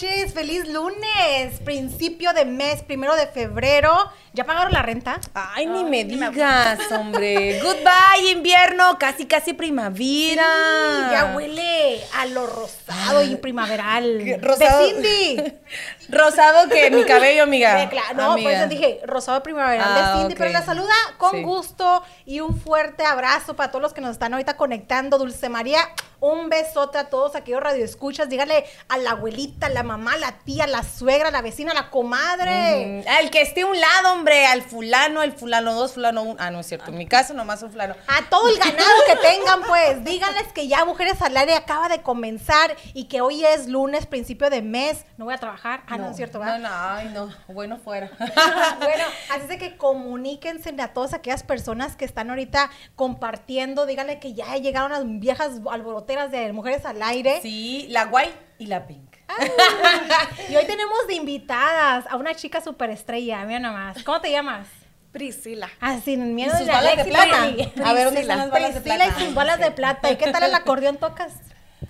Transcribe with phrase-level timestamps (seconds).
[0.00, 3.90] noches, feliz lunes, principio de mes, primero de febrero.
[4.32, 5.20] ¿Ya pagaron la renta?
[5.34, 7.60] Ay, ni me digas, hombre.
[7.62, 10.44] Goodbye, invierno, casi, casi primavera.
[10.44, 14.38] Sí, ya huele a lo rosado y primaveral.
[14.40, 14.86] Rosado.
[14.86, 15.52] De Cindy.
[16.08, 17.74] Rosado que mi cabello, amiga.
[17.74, 18.48] De cla- no, Amiga.
[18.50, 21.42] por eso dije rosado primaveral Ah, de Cindy, pero la saluda con Sí.
[21.42, 25.18] gusto y un fuerte abrazo para todos los que nos están ahorita conectando.
[25.18, 25.80] Dulce María,
[26.20, 28.28] un besote a todos aquellos radioescuchas.
[28.28, 31.42] Dígale a la abuelita, a la mamá, a la tía, a la suegra, a la
[31.42, 33.02] vecina, a la comadre.
[33.04, 36.36] Mm, Al que esté a un lado, hombre, al fulano, al fulano dos, fulano uno.
[36.40, 37.94] Ah, no es cierto, en mi caso nomás un fulano.
[38.06, 42.00] A todo el ganado que tengan, pues, díganles que ya Mujeres al Aire acaba de
[42.02, 45.04] comenzar y que hoy es lunes, principio de mes.
[45.18, 45.82] No voy a trabajar.
[45.86, 46.58] Ah, no, es cierto, No, ¿verdad?
[46.60, 48.10] no, ay, no, bueno fuera.
[48.18, 53.86] bueno, así es de que comuníquense a todas aquellas personas que están ahorita compartiendo.
[53.86, 57.40] Díganle que ya llegaron las viejas alboroteras de Mujeres al Aire.
[57.42, 59.16] Sí, la guay y la pink.
[60.48, 63.44] Y hoy tenemos de invitadas a una chica superestrella.
[63.44, 64.02] Mira nomás.
[64.02, 64.66] ¿Cómo te llamas?
[65.12, 65.68] Priscila.
[65.80, 67.42] Ah, sin miedo ¿Y sus de balas de plata?
[67.42, 68.20] A ver, ¿dónde Priscila.
[68.20, 69.20] están las balas de Priscila plata?
[69.20, 70.10] y sus balas de plata.
[70.12, 71.32] ¿Y qué tal el acordeón tocas?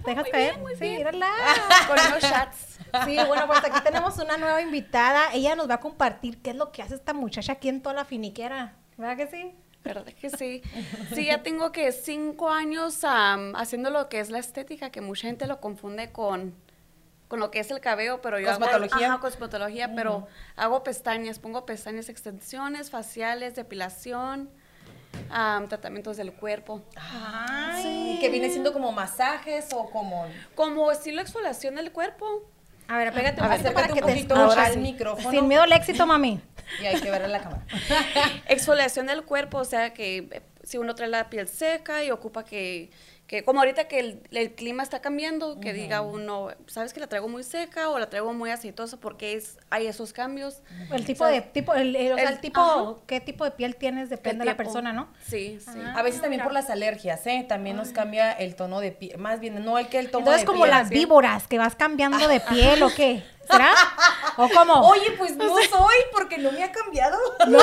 [0.05, 0.50] ¿Te dejas Muy caer?
[0.53, 0.97] bien, muy sí, bien.
[0.98, 1.27] mírala.
[1.89, 2.68] Con unos shots.
[3.05, 5.33] Sí, bueno, pues aquí tenemos una nueva invitada.
[5.33, 7.94] Ella nos va a compartir qué es lo que hace esta muchacha aquí en toda
[7.94, 8.75] la finiquera.
[8.97, 9.55] ¿Verdad que sí?
[9.84, 10.62] ¿Verdad que sí?
[11.14, 15.28] Sí, ya tengo que cinco años am, haciendo lo que es la estética, que mucha
[15.28, 16.55] gente lo confunde con,
[17.28, 19.06] con lo que es el cabello, pero yo hago- Cosmetología.
[19.12, 24.50] ajá, cosmetología, pero hago pestañas, pongo pestañas, extensiones, faciales, depilación,
[25.31, 26.83] am, tratamientos del cuerpo.
[26.97, 30.27] Ay, que viene siendo como masajes o como...
[30.55, 32.50] Como estilo exfoliación del cuerpo.
[32.89, 34.58] A ver, pégate A un ver, poquito para que te poquito escuches.
[34.58, 35.31] al micrófono.
[35.31, 36.41] Sin miedo al éxito, mami.
[36.82, 37.62] Y hay que ver en la cámara.
[38.47, 42.91] Exfoliación del cuerpo, o sea que si uno trae la piel seca y ocupa que,
[43.28, 47.06] que como ahorita que el, el clima está cambiando, que diga uno, ¿sabes que la
[47.09, 48.97] traigo muy seca o la traigo muy aceitosa?
[48.97, 50.62] Porque es, hay esos cambios.
[50.91, 52.94] El tipo O de, tipo, el, el- o sea, el- el tipo, ajá.
[53.06, 55.09] qué tipo de piel tienes depende de la persona, ¿no?
[55.27, 55.78] Sí, sí.
[55.84, 55.94] Ah.
[55.99, 57.44] A veces también por las alergias, ¿eh?
[57.47, 59.19] También nos cambia el tono de piel.
[59.19, 60.71] Más bien, no el que el tono Entonces, de como piel.
[60.71, 63.22] las víboras, que vas cambiando de piel o qué.
[63.50, 63.72] ¿Será?
[64.36, 64.75] ¿O cómo?
[64.88, 67.19] Oye, pues no soy porque no me ha cambiado.
[67.48, 67.59] No,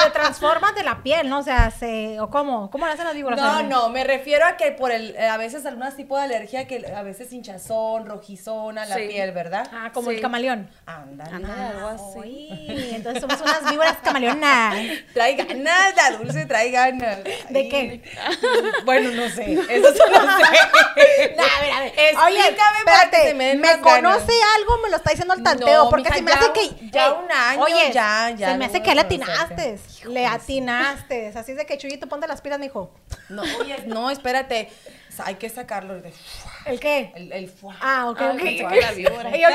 [0.00, 1.38] se transforma de la piel, ¿no?
[1.38, 3.38] O sea, se, o cómo, ¿cómo lo hacen las víboras?
[3.38, 6.66] No, no, me refiero a que por el, eh, a veces algunos tipos de alergia
[6.66, 9.06] que a veces hinchazón, rojizona la Sí.
[9.08, 9.68] piel, ¿verdad?
[9.72, 10.68] Ah, como el camaleón.
[10.86, 11.30] Ándale.
[11.46, 12.48] Algo así.
[12.68, 14.74] Uy, entonces somos unas víboras camaleonas.
[15.14, 17.22] Trae ganas, la dulce trae ganas.
[17.24, 17.68] ¿De Ay.
[17.68, 18.02] qué?
[18.84, 19.52] Bueno, no sé.
[19.52, 21.34] Eso sí no sé.
[21.36, 21.92] No, a ver, a ver.
[21.96, 24.78] Oye, Oye, espérate, se me, den ¿me conoce algo?
[24.82, 26.90] Me lo está diciendo el tanteo, No, porque mija, se me hace que...
[26.90, 31.28] ya un año, oye, ya, ya Se me hace que le atinaste, le atinaste.
[31.36, 32.90] Así es de que, Chuyito, ponte las pilas, mijo.
[33.28, 34.68] No, oye, no, espérate.
[35.24, 35.94] Hay que sacarlo.
[36.02, 36.12] de-
[36.66, 37.10] ¿El qué?
[37.14, 37.74] El, el fuá.
[37.80, 38.38] Ah, ok, Ah, ok.
[38.38, 39.30] que saque la víbora.
[39.36, 39.48] Yo,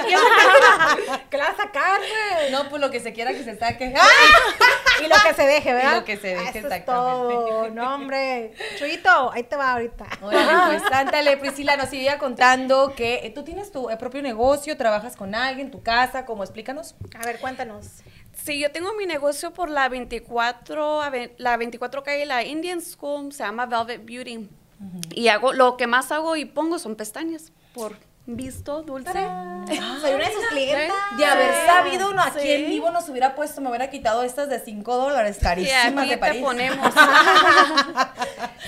[1.30, 2.52] ¿qué la vas a sacar, güey?
[2.52, 3.94] No, pues lo que se quiera que se saque.
[5.06, 5.92] Y lo que se deje, ¿verdad?
[5.96, 6.86] Y lo que se deje, Eso es exactamente.
[6.86, 7.70] todo.
[7.70, 8.54] No, hombre.
[8.78, 10.06] Chuyito, ahí te va ahorita.
[10.22, 14.78] Órale, pues ándale, Priscila, nos iría contando que eh, tú tienes tu eh, propio negocio,
[14.78, 16.44] trabajas con alguien, tu casa, ¿cómo?
[16.44, 16.96] Explícanos.
[17.20, 17.88] A ver, cuéntanos.
[18.34, 23.32] Sí, yo tengo mi negocio por la 24, ave- la 24 calle, la Indian School,
[23.34, 24.50] se llama Velvet Beauty.
[25.14, 27.96] Y hago, lo que más hago y pongo son pestañas, por
[28.26, 29.12] visto, dulce.
[29.12, 30.96] Soy una de sus clientas.
[31.18, 32.52] De haber sabido uno aquí Sí.
[32.52, 36.18] en vivo nos hubiera puesto, me hubiera quitado estas de 5 dólares, carísimas de te
[36.18, 36.42] París.
[36.42, 36.94] ponemos.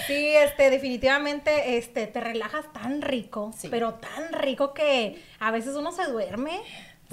[0.08, 3.70] Sí, este, definitivamente, este, te relajas tan rico, Sí.
[3.70, 6.60] pero tan rico que a veces uno se duerme.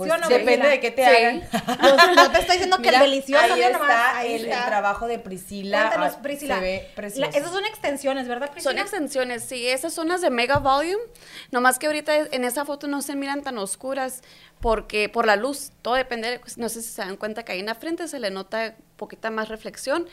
[0.01, 1.09] Pues ¿Sí o no, depende de qué te Sí.
[1.11, 1.43] hagan.
[1.81, 5.07] Pues, no te estoy diciendo que Mira, el delicioso, ahí está, nomás, ahí el, trabajo
[5.07, 5.79] de Priscila.
[5.89, 6.55] Cuéntanos, ah, Priscila.
[6.57, 7.31] Se ve La- precioso.
[7.39, 8.81] esas son extensiones, ¿verdad, Son Priscila?
[8.81, 9.67] extensiones, sí.
[9.69, 11.03] Esas son las de Mega Volume.
[11.51, 14.23] Nomás que ahorita en esa foto no se miran tan oscuras
[14.61, 15.71] porque por la luz.
[15.83, 16.31] Todo depende.
[16.31, 18.75] de- no sé si se dan cuenta que ahí en la frente se le nota
[18.97, 20.07] poquita más reflexión,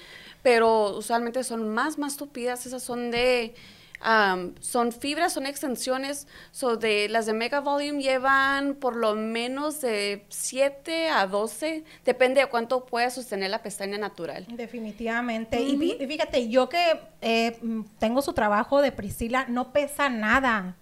[0.44, 2.65] pero usualmente son más, más tupidas.
[2.65, 3.53] Esas son de.
[3.99, 6.27] Am, son fibras, son extensiones.
[6.51, 11.83] So de, las de Mega Volume llevan por lo menos de 7 a 12.
[12.05, 14.45] Depende de cuánto pueda sostener la pestaña natural.
[14.49, 15.61] Definitivamente.
[15.61, 20.09] Y fí- y fíjate, yo que eh, mm, tengo su trabajo de Priscila, no pesa
[20.09, 20.75] nada.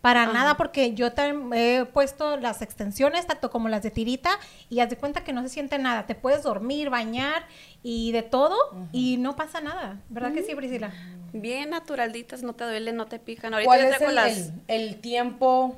[0.00, 4.30] Para nada, porque yo también he puesto las extensiones, tanto como las de tirita,
[4.68, 6.06] y haz de cuenta que no se siente nada.
[6.06, 7.46] Te puedes dormir, bañar
[7.84, 8.56] y de todo,
[8.90, 10.00] y no pasa nada.
[10.08, 10.92] ¿Verdad que sí, Priscila?
[11.32, 13.54] Bien naturalitas, no te duelen, no te pican.
[13.54, 14.36] Ahorita ¿Cuál yo es el, las...
[14.38, 15.76] el- el tiempo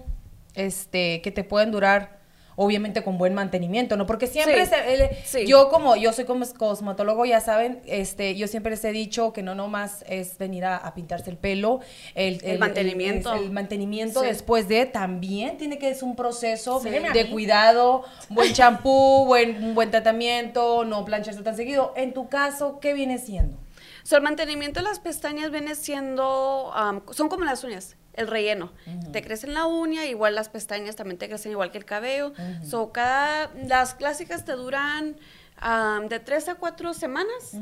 [0.55, 2.23] este, que te pueden durar?
[2.57, 4.07] obviamente con buen mantenimiento, ¿no?
[4.07, 4.71] Porque siempre Sí.
[4.71, 5.45] se- el- Sí.
[5.45, 9.43] yo como yo soy como cosmetólogo, ya saben, este, yo siempre les he dicho que
[9.43, 11.81] no nomás es venir a, a pintarse el pelo,
[12.15, 13.35] el, mantenimiento.
[13.35, 14.27] el, mantenimiento Sí.
[14.27, 19.91] después de también tiene que ser un proceso de cuidado, buen champú, buen, un buen
[19.91, 21.93] tratamiento, no plancharse tan seguido.
[21.97, 23.59] En tu caso, ¿qué viene siendo?
[24.05, 28.71] So, el mantenimiento de las pestañas viene siendo, am, son como las uñas, el relleno.
[29.13, 32.33] Te crecen la uña, igual las pestañas también te crecen igual que el cabello.
[32.65, 35.17] So, cada, las clásicas te duran
[35.57, 37.55] am, de tres a cuatro semanas,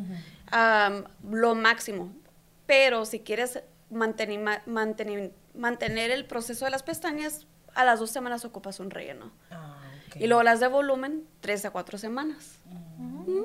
[0.50, 2.12] am, lo máximo.
[2.66, 8.10] Pero si quieres manteni- ma- manteni- mantener el proceso de las pestañas, a las dos
[8.10, 9.32] semanas ocupas un relleno.
[10.16, 12.58] Y luego las de volumen, tres a cuatro semanas.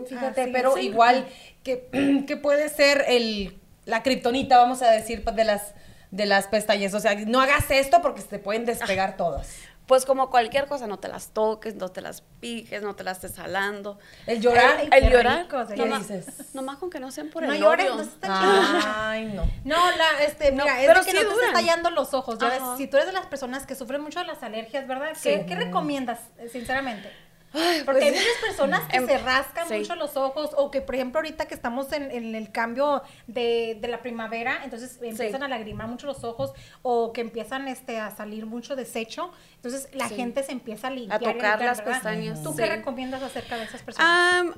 [0.08, 1.28] Fíjate, Así pero igual
[1.64, 5.74] que, que puede ser el la kriptonita, vamos a decir, pues, de las
[6.12, 6.94] de las pestañas.
[6.94, 9.50] O sea, no hagas esto porque se te pueden despegar todas.
[9.88, 13.24] Pues como cualquier cosa, no te las toques, no te las piques, no te las
[13.24, 13.98] estés jalando.
[14.26, 14.76] El llorar.
[14.80, 15.42] Ay, El qué llorar.
[15.44, 16.54] rico, ¿Qué nomás, dices?
[16.54, 19.10] nomás con que no sean por No el llores, no chingada.
[19.12, 19.50] Ay, no.
[19.64, 22.38] No, la, este, No, mira, es pero que sí no te estés tallando los ojos.
[22.38, 25.12] Ya ves, si tú eres de las personas que sufren mucho de las alergias, ¿verdad?
[25.16, 25.30] Sí.
[25.30, 27.10] ¿Qué, qué recomiendas, eh, sinceramente?
[27.54, 29.76] Ay, Porque hay pues, muchas personas que em, se rascan sí.
[29.80, 33.78] mucho los ojos o que, por ejemplo, ahorita que estamos en, en el cambio de,
[33.80, 36.52] de la primavera, entonces empiezan a lagrimar mucho los ojos
[36.82, 40.16] o que empiezan este, a salir mucho desecho, entonces la Sí.
[40.16, 41.22] gente se empieza a limpiar.
[41.22, 41.94] y tocar limpiar, las ¿verdad?
[41.94, 44.10] pestañas, ¿Tú qué recomiendas acerca de esas personas?
[44.12, 44.54] Am,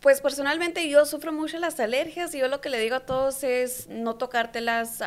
[0.00, 3.42] pues personalmente yo sufro mucho las alergias y yo lo que le digo a todos
[3.44, 4.98] es no tocártelas.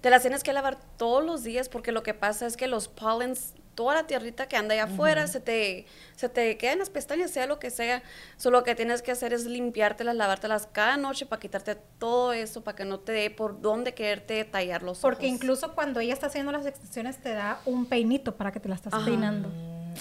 [0.00, 2.86] te las tienes que lavar todos los días porque lo que pasa es que los
[2.88, 5.86] pollens, toda la tierrita que anda allá afuera, se, te,
[6.16, 8.02] se te queda en las pestañas, sea lo que sea.
[8.36, 12.64] Solo lo que tienes que hacer es limpiártelas, lavártelas cada noche para quitarte todo eso,
[12.64, 15.36] para que no te dé por dónde quererte tallar los Porque ojos.
[15.36, 18.74] incluso cuando ella está haciendo las extensiones te da un peinito para que te la
[18.74, 19.04] estás Ajá.
[19.04, 19.48] peinando.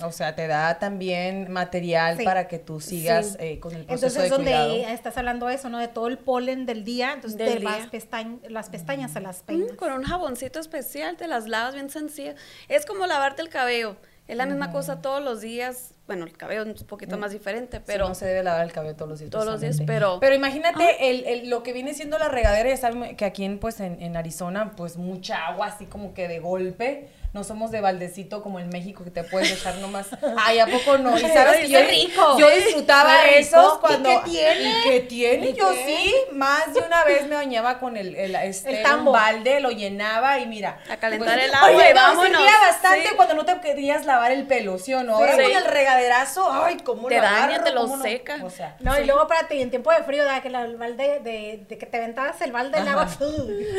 [0.02, 2.24] Mm, O sea, te da también material Sí.
[2.24, 3.36] para que tú sigas Sí.
[3.40, 4.94] eh, con el proceso Entonces de es donde cuidado.
[4.96, 5.80] estás hablando de eso, ¿no?
[5.80, 7.92] De todo el polen del día, entonces Del te vas día.
[7.92, 9.72] pestañ- las pestañas se las Mm, peinas.
[9.74, 12.36] con un jaboncito especial, te las lavas bien sencilla.
[12.68, 13.98] Es como lavarte el cabello.
[14.28, 15.94] Es la misma cosa todos los días.
[16.06, 18.94] Bueno, el cabello es un poquito más diferente, Pero no se debe lavar el cabello
[18.96, 19.32] todos los días.
[19.32, 22.76] Todos los días, pero- Pero imagínate el, el- lo que viene siendo la regadera, ya
[22.76, 26.40] saben que aquí en, pues, en, en Arizona, pues mucha agua así como que de
[26.40, 27.08] golpe.
[27.34, 30.08] No somos de baldecito como en México que te puedes echar nomás.
[30.38, 31.16] Ay, ¿a poco no?
[31.18, 32.40] Y sabes que yo, Qué rico.
[32.40, 33.40] yo disfrutaba Qué rico.
[33.40, 34.10] esos ¿Y cuando.
[34.10, 34.62] qué tiene?
[34.70, 35.50] ¿Y qué tiene?
[35.50, 35.86] ¿Y Yo qué?
[35.86, 39.12] sí, más de una vez me bañaba con el, el, este, El tambo.
[39.12, 40.78] un balde, lo llenaba y mira.
[40.80, 42.24] pues, A calentar el agua oye, y no, vámonos.
[42.32, 43.16] servía bastante Sí.
[43.16, 45.16] cuando no te querías lavar el pelo, ¿sí o no?
[45.18, 45.44] Ahora Sí.
[45.44, 48.02] con el regaderazo, ay, cómo Te lo daña, te lo no.
[48.02, 48.38] seca.
[48.44, 50.42] O sea, No, y luego espérate, y en tiempo de frío, ¿verdad?
[50.42, 53.08] Que la- el balde de, de que te ventabas el balde del agua.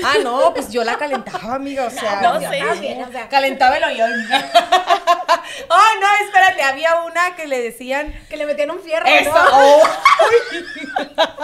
[0.05, 2.21] Ah, no, pues yo la calentaba, amiga, o sea.
[2.21, 2.59] No, yo sí.
[2.59, 3.29] también, o sea.
[3.39, 4.13] Calentaba el hoyón.
[5.71, 8.15] Ah, no, espérate, había una que le decían.
[8.29, 9.31] Que le metían un fierro, Eso.
[9.33, 9.41] ¿no?
[9.53, 9.83] oh.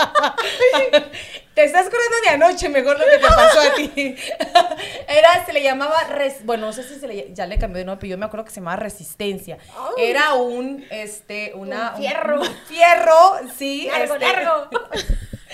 [1.54, 4.16] Te estás acordando de anoche, mejor lo que te pasó a ti.
[5.08, 7.84] Era, se le llamaba, res- bueno, no sé si se le, ya le cambió de
[7.84, 9.58] nombre, pero yo me acuerdo que se llamaba resistencia.
[9.96, 11.90] Era un, este, una...
[11.92, 12.40] Un fierro.
[12.40, 13.88] un fierro, sí.
[13.90, 14.68] Largo, este, largo.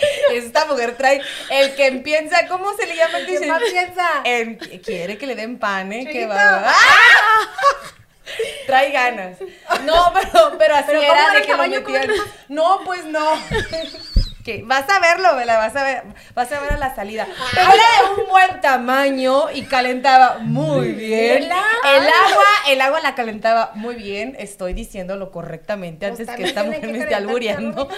[0.32, 1.20] Esta mujer trae
[1.50, 3.18] el que empieza, ¿cómo se le llama?
[3.26, 4.08] ¿Qué más piensa?
[4.24, 6.06] En- quiere que le den pan, ¿eh?
[6.10, 6.64] Que va.
[6.66, 6.74] ¡Ah!
[8.66, 9.38] Trae ganas.
[9.84, 12.10] No, pero, pero así ¿Pero era de el que lo metían.
[12.48, 13.32] No, pues no.
[14.44, 16.02] Que vas a verlo, Vela, vas a ver,
[16.34, 17.26] vas a ver a la salida.
[17.54, 21.40] Pero era de un buen tamaño y calentaba muy bien.
[21.42, 21.62] ¿Verdad?
[21.96, 24.36] El agua, el agua la calentaba muy bien.
[24.38, 27.88] Estoy diciéndolo correctamente Pues antes que esta mujer que me esté albureando.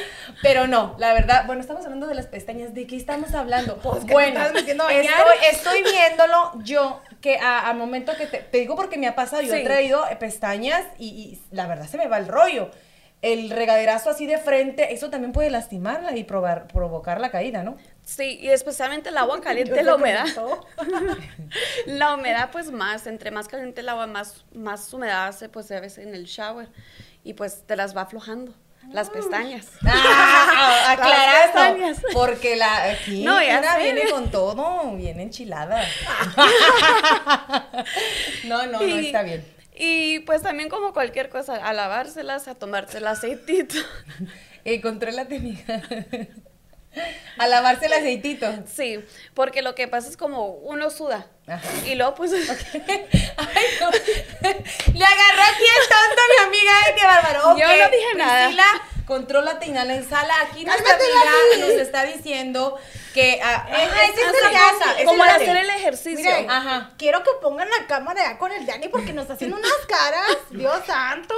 [0.43, 2.75] Pero no, la verdad, bueno, estamos hablando de las pestañas.
[2.75, 3.77] ¿De qué estamos hablando?
[3.77, 4.41] Pues, bueno,
[5.51, 9.43] estoy, viéndolo yo que a, a momento que te, te digo porque me ha pasado,
[9.43, 9.65] yo he Sí.
[9.65, 12.71] traído eh, pestañas y, y la verdad se me va el rollo.
[13.23, 17.77] El regaderazo así de frente, eso también puede lastimarla y probar, provocar la caída, ¿no?
[18.05, 20.27] sí, y especialmente el agua caliente, la humedad.
[21.87, 25.79] La humedad, pues más, entre más caliente el agua, más, más humedad hace, pues a
[25.81, 26.69] veces en el shower.
[27.25, 28.53] Y pues te las va aflojando,
[28.91, 29.69] las pestañas.
[29.85, 31.53] Ah, aclarando,
[31.93, 32.03] pestañas.
[32.13, 35.85] porque la aquí No, ya viene con todo, viene enchilada.
[38.45, 39.45] no, no, no Y- está bien.
[39.85, 43.75] Y pues también como cualquier cosa, a lavárselas, a tomarse el aceitito.
[44.65, 45.83] Encontré la técnica.
[47.37, 48.47] A lavarse el aceitito.
[48.73, 51.27] Sí, porque lo que pasa es como uno suda.
[51.49, 51.69] Ajá.
[51.85, 52.33] Y luego pues...
[52.33, 53.91] Ay, no.
[53.91, 57.59] Le agarró aquí el tonto a mi amiga, ay, qué bárbaro.
[57.59, 58.47] Yo no dije nada.
[58.47, 60.35] Priscila, contrólate y en sala.
[60.49, 62.79] Aquí nuestra amiga nos está diciendo
[63.13, 64.71] Que, ah, ajá, es el es la Dani.
[64.79, 64.93] cosa.
[64.97, 66.17] esa Como es la- hacer el ejercicio.
[66.25, 66.91] Miren, Ajá.
[66.97, 70.37] quiero que pongan la cámara ya con el Dani porque nos está haciendo unas caras.
[70.51, 71.35] Dios santo,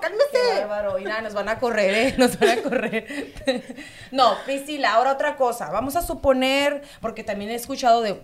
[0.00, 0.60] Qué cálmese.
[0.60, 0.98] bárbaro.
[0.98, 2.14] Y nada, nos van a correr, ¿eh?
[2.16, 3.32] Nos van a correr.
[4.10, 5.70] no, Priscila, ahora otra cosa.
[5.70, 8.14] Vamos a suponer, porque también he escuchado de,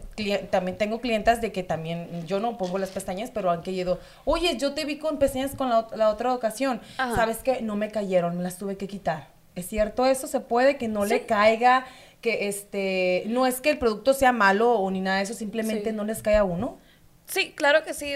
[0.50, 4.56] también tengo clientas de que también, yo no pongo las pestañas, pero han querido, oye,
[4.56, 6.80] yo te vi con pestañas con la, la otra ocasión.
[6.98, 7.14] Ajá.
[7.16, 7.60] ¿Sabes qué?
[7.60, 9.28] No me cayeron, me las tuve que quitar.
[9.54, 10.26] ¿Es cierto eso?
[10.26, 11.86] ¿Se puede que no le caiga?
[12.24, 15.90] Que este, no es que el producto sea malo o ni nada de eso, simplemente
[15.90, 15.96] Sí.
[15.96, 16.78] no les cae a uno.
[17.26, 18.14] Sí, claro que sí.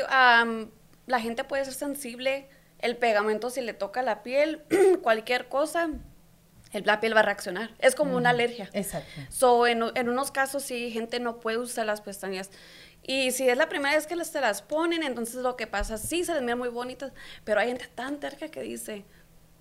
[1.07, 2.49] la gente puede ser sensible.
[2.79, 4.63] El pegamento, si le toca la piel,
[5.03, 5.91] cualquier cosa,
[6.73, 7.71] el- la piel va a reaccionar.
[7.81, 8.71] Es como una alergia.
[8.73, 9.09] Exacto.
[9.29, 12.51] So, en, en unos casos sí, gente no puede usar las pestañas.
[13.03, 16.25] Y si es la primera vez que te las ponen, entonces lo que pasa, sí,
[16.25, 17.13] se les miran muy bonitas,
[17.45, 19.05] pero hay gente tan terca que dice,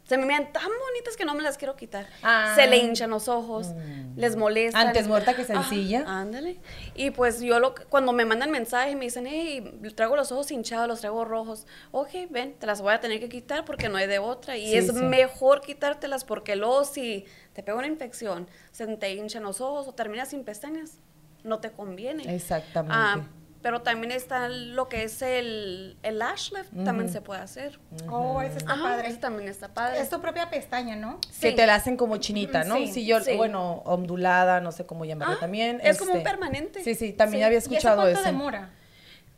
[0.08, 2.08] se me miran tan bonitas que no me las quiero quitar.
[2.24, 2.54] Ah.
[2.56, 3.68] Se le hinchan los ojos,
[4.16, 4.80] les molesta.
[4.80, 6.06] Antes muerta que sencilla.
[6.08, 6.60] ándale.
[6.96, 10.88] Y pues yo lo, cuando me mandan mensajes me dicen, hey, traigo los ojos hinchados,
[10.88, 11.68] los traigo rojos.
[11.92, 14.56] Ok, ven, te las voy a tener que quitar porque no hay de otra.
[14.56, 14.94] Y Sí, es sí.
[14.94, 19.94] mejor quitártelas porque luego si te pega una infección, se te hinchan los ojos o
[19.94, 21.00] terminas sin pestañas,
[21.44, 22.34] no te conviene.
[22.34, 22.96] Exactamente.
[22.98, 23.28] Ah,
[23.68, 27.78] pero también está lo que es el, el lash lift, también se puede hacer.
[28.10, 29.10] Oh, ese está Ajá, padre.
[29.10, 30.00] ese también está padre.
[30.00, 31.20] Es tu propia pestaña, ¿no?
[31.20, 31.54] Que Sí.
[31.54, 32.78] te la hacen como chinita, ¿no?
[32.78, 33.36] Sí, Sí, yo, sí.
[33.36, 35.82] bueno, ondulada, no sé cómo llamarla Ah, también.
[35.84, 36.82] es como un este, permanente.
[36.82, 37.44] Sí, sí, también Sí.
[37.44, 38.30] había ¿Y eso escuchado cuánto eso.
[38.30, 38.70] demora?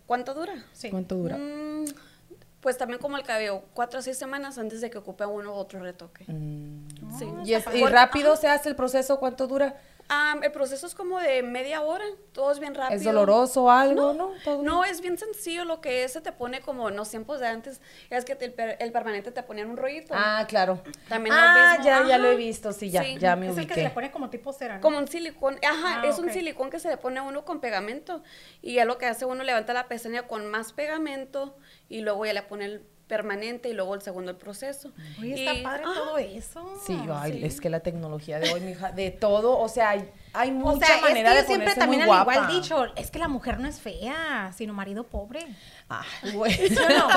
[0.06, 0.54] ¿Cuánto dura?
[0.74, 0.92] Sí.
[0.92, 1.36] ¿Cuánto dura?
[1.36, 1.86] Mm,
[2.62, 5.56] pues también como el cabello, cuatro a seis semanas antes de que ocupe uno u
[5.56, 6.26] otro retoque.
[6.28, 6.88] Mm.
[7.18, 7.26] Sí.
[7.46, 9.20] ¿Y, es- y rápido se hace el proceso?
[9.20, 9.76] ¿Cuánto dura?
[10.12, 12.98] Ah, el proceso es como de media hora, todo es bien rápido.
[12.98, 14.32] ¿Es doloroso o algo, no?
[14.44, 17.40] ¿Todo No, es bien sencillo, lo que es, se te pone como en los tiempos
[17.40, 20.16] de antes, es que te- el, per- el permanente te ponían un rollito.
[20.18, 20.82] Ah, claro.
[21.08, 22.38] También lo ah, mismo, ya, ya lo he ajá.
[22.38, 23.18] visto, sí, ya, Sí.
[23.20, 23.94] ya me Es el que se le ubiqué.
[23.94, 24.82] pone como tipo cera, ¿no?
[24.82, 27.60] Como un silicón, ajá, Ah, es un silicón que se le pone a uno con
[27.60, 28.24] pegamento
[28.64, 31.56] y ya lo que hace uno levanta la pestaña con más pegamento
[31.88, 34.94] y luego ya le pone el permanente y luego el segundo el proceso.
[35.20, 35.94] Oye, Y- está padre ajá.
[35.94, 36.80] todo eso.
[36.86, 37.44] Sí, ay, sí.
[37.46, 39.98] es que la tecnología de hoy, mija, de todo, o sea,
[40.34, 42.34] hay, O mucha sea, es que manera de yo siempre ponerse también muy al guapa.
[42.34, 45.46] igual dicho, es que la mujer no es fea, sino marido pobre.
[45.90, 46.56] Ah, güey.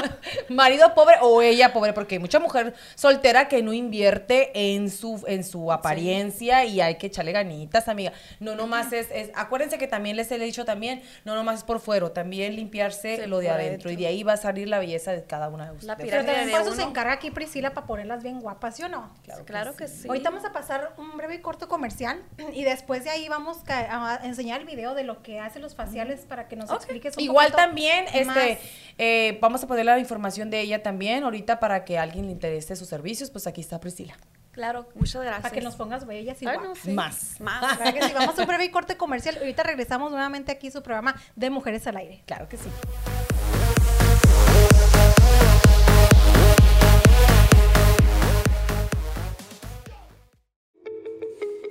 [0.49, 5.23] Marido pobre o ella pobre, porque hay mucha mujer soltera que no invierte en su,
[5.27, 8.13] en su apariencia y hay que echarle ganitas, amiga.
[8.41, 11.81] No nomás es, es, acuérdense que también les he dicho también, no nomás es por
[11.81, 15.13] fuera, también limpiarse Sí, lo de adentro y de ahí va a salir la belleza
[15.13, 15.87] de cada una de ustedes.
[15.87, 18.83] La Pero también de por eso se encarga aquí Priscila para ponerlas bien guapas, ¿sí
[18.83, 19.13] o no?
[19.45, 20.09] Claro, que, sí.
[20.09, 24.21] Ahorita vamos a pasar un breve y corto comercial y después de ahí vamos a
[24.25, 26.77] enseñar el video de lo que hace los faciales para que nos Ok.
[26.77, 28.59] expliques un Igual también, este,
[28.99, 32.33] eh, vamos a poner la información de ella también, ahorita para que a alguien le
[32.33, 34.17] interese sus servicios, pues aquí está Priscila.
[34.53, 35.41] Claro, muchas gracias.
[35.43, 36.69] para que nos pongas bellas y Ay, guapas.
[36.69, 36.91] no, sí.
[36.93, 37.41] Más.
[37.41, 37.79] Más.
[37.79, 38.13] ¿Verdad que sí?
[38.15, 39.39] Vamos a un breve corte comercial.
[39.39, 42.23] Ahorita regresamos nuevamente aquí a su programa de Mujeres al Aire.
[42.27, 42.69] Claro que sí.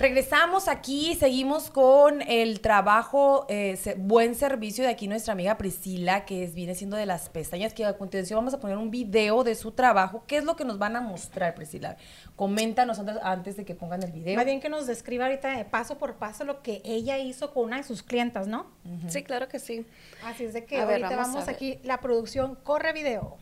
[0.00, 6.24] Regresamos aquí, seguimos con el trabajo, eh, se- buen servicio de aquí nuestra amiga Priscila,
[6.24, 9.44] que es, viene siendo de las pestañas, que a continuación vamos a poner un video
[9.44, 10.24] de su trabajo.
[10.26, 11.98] ¿Qué es lo que nos van a mostrar, Priscila?
[12.34, 14.36] Coméntanos antes, antes de que pongan el video.
[14.36, 17.64] Más bien que nos describa ahorita eh, paso por paso lo que ella hizo con
[17.64, 18.68] una de sus clientas, ¿no?
[19.08, 19.84] Sí, claro que sí.
[20.24, 21.54] Así es de que A ver, ahorita vamos a vamos, ver.
[21.56, 23.36] aquí, la producción corre video.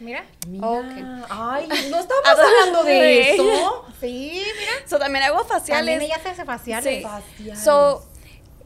[0.00, 0.24] Mira.
[0.48, 1.26] Mira, Ok.
[1.28, 3.86] ay, no estamos hablando de eso.
[4.00, 4.88] Sí, mira.
[4.88, 5.94] So, también hago faciales.
[5.94, 6.94] También ella se hace faciales.
[6.96, 7.02] Sí.
[7.02, 7.62] Faciales.
[7.62, 8.06] So,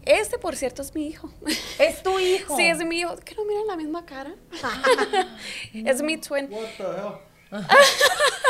[0.04, 1.30] este, por cierto, es mi hijo.
[1.78, 2.56] Es tu hijo.
[2.56, 3.16] Sí, es mi hijo.
[3.16, 4.34] ¿Que no miran la misma cara?
[5.74, 6.48] es mi twin.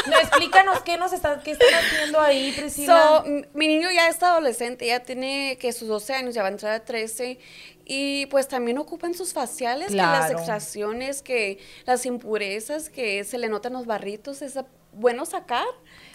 [0.07, 3.23] No, explícanos qué nos está, qué están haciendo ahí, Priscila.
[3.25, 6.53] So, mi niño ya es adolescente, ya tiene que sus 12 años, ya va a
[6.53, 7.39] entrar a 13.
[7.87, 13.49] Y pues también ocupan sus faciales, que las extracciones, que las impurezas, que se le
[13.49, 14.59] notan los barritos, es
[14.93, 15.67] bueno sacar.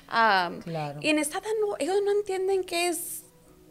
[0.07, 0.99] Am, Claro.
[1.01, 3.23] Y en esta edad no, ellos no entienden qué es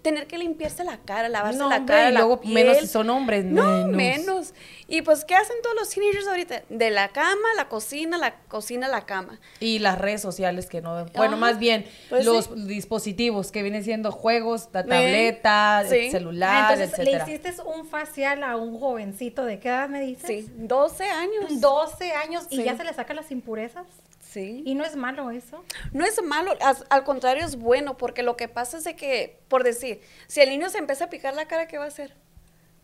[0.09, 2.55] tener que limpiarse la cara, lavarse No, la hombre, cara, y la luego piel.
[2.55, 3.97] menos si son hombres, No, menos.
[3.97, 4.55] menos.
[4.89, 6.63] Y pues, ¿qué hacen todos los teenagers ahorita?
[6.71, 9.39] De la cama, la cocina, la cocina, la cama.
[9.61, 11.05] Y las redes sociales que no...
[11.15, 11.37] Bueno, Ajá.
[11.37, 12.53] más bien Pues los sí.
[12.67, 17.27] dispositivos que vienen siendo juegos, la tableta, el celular, Ah, entonces etcétera.
[17.27, 20.27] le hiciste un facial a un jovencito de qué edad me dices?
[20.47, 21.61] Sí, 12 años.
[21.61, 23.87] 12 años y ya se le sacan las impurezas.
[24.31, 24.63] Sí.
[24.67, 25.65] Y no es malo eso.
[25.93, 29.39] No es malo, as- al contrario es bueno, porque lo que pasa es de que,
[29.49, 32.15] por decir, si el niño se empieza a picar la cara, ¿qué va a hacer?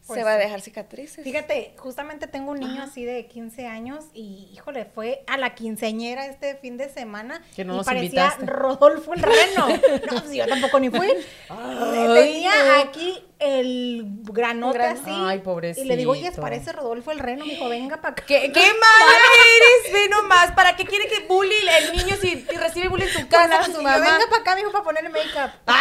[0.07, 1.25] Pues se va a dejar cicatrices.
[1.25, 6.27] Fíjate, justamente tengo un niño así de 15 años y, híjole, fue a la quinceañera
[6.27, 8.45] este fin de semana Que no y nos parecía invitaste.
[8.45, 9.67] Rodolfo el reno.
[10.13, 11.09] no, pues yo tampoco ni fui.
[11.49, 15.05] Tenía aquí el granote Gran- así.
[15.11, 15.43] Ay,
[15.77, 16.41] Y le digo, oye, pobrecito.
[16.43, 17.45] parece Rodolfo el reno.
[17.45, 18.25] Me dijo, venga para acá.
[18.27, 19.13] ¿Qué, qué mala
[19.57, 19.93] eres?
[19.93, 20.53] Ve nomás.
[20.53, 23.67] ¿Para qué quiere que bully el niño si si recibe bullying en su casa con
[23.67, 23.99] su yo, mamá?
[23.99, 25.51] venga para acá, me dijo, para ponerle make-up.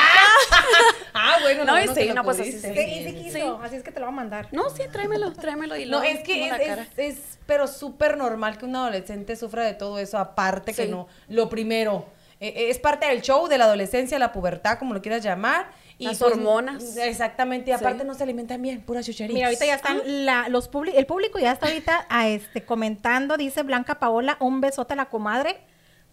[1.15, 2.73] Ah, bueno, No, no, no sí, lo no, pues así pudiste.
[2.73, 2.99] Sí, sí.
[2.99, 4.47] y sí quiso, así es que te lo voy a mandar.
[4.51, 8.57] No, sí, tráemelo, tráemelo y No, luego es que es, es, es- pero súper normal
[8.57, 12.05] que un adolescente sufra de todo eso, aparte que no, lo primero,
[12.47, 15.67] eh, es parte del show, de la adolescencia, la pubertad, como lo quieras llamar.
[15.97, 16.97] Y Las pues, hormonas.
[16.97, 17.79] Exactamente, y Sí.
[17.79, 19.33] aparte no se alimentan bien, pura chuchería.
[19.33, 23.61] Mira, ahorita ya están la, los el público ya está ahorita a este comentando, dice
[23.63, 25.61] Blanca Paola, un besote a la comadre.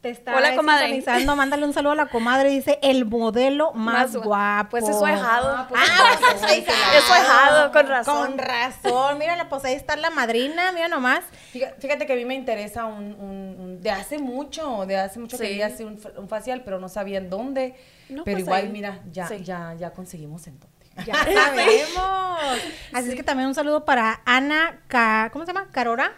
[0.00, 0.86] Te está Hola, comadre.
[0.94, 4.70] sintonizando, mándale un saludo a la comadre, dice el modelo más, Más gua- guapo.
[4.70, 5.54] Pues es su ahijado.
[5.54, 6.78] Ah, pues, Ah, entonces, pues.
[6.96, 8.26] Es su ahijado, con razón.
[8.28, 11.20] Con razón, mira, pues ahí está la madrina, mira nomás.
[11.52, 15.18] Fíjate, fíjate que a mí me interesa un, un- un- de hace mucho, de hace
[15.18, 15.42] mucho Sí.
[15.42, 17.74] quería hacer un, un facial, pero no sabía en dónde.
[18.08, 18.68] No, pero pues igual, ahí.
[18.70, 19.42] mira, ya, Sí.
[19.44, 20.76] ya, ya conseguimos en dónde.
[21.06, 22.60] Ya sabemos.
[22.94, 25.68] Así es que también un saludo para Ana, Ca- ¿cómo se llama?
[25.70, 26.12] Carora.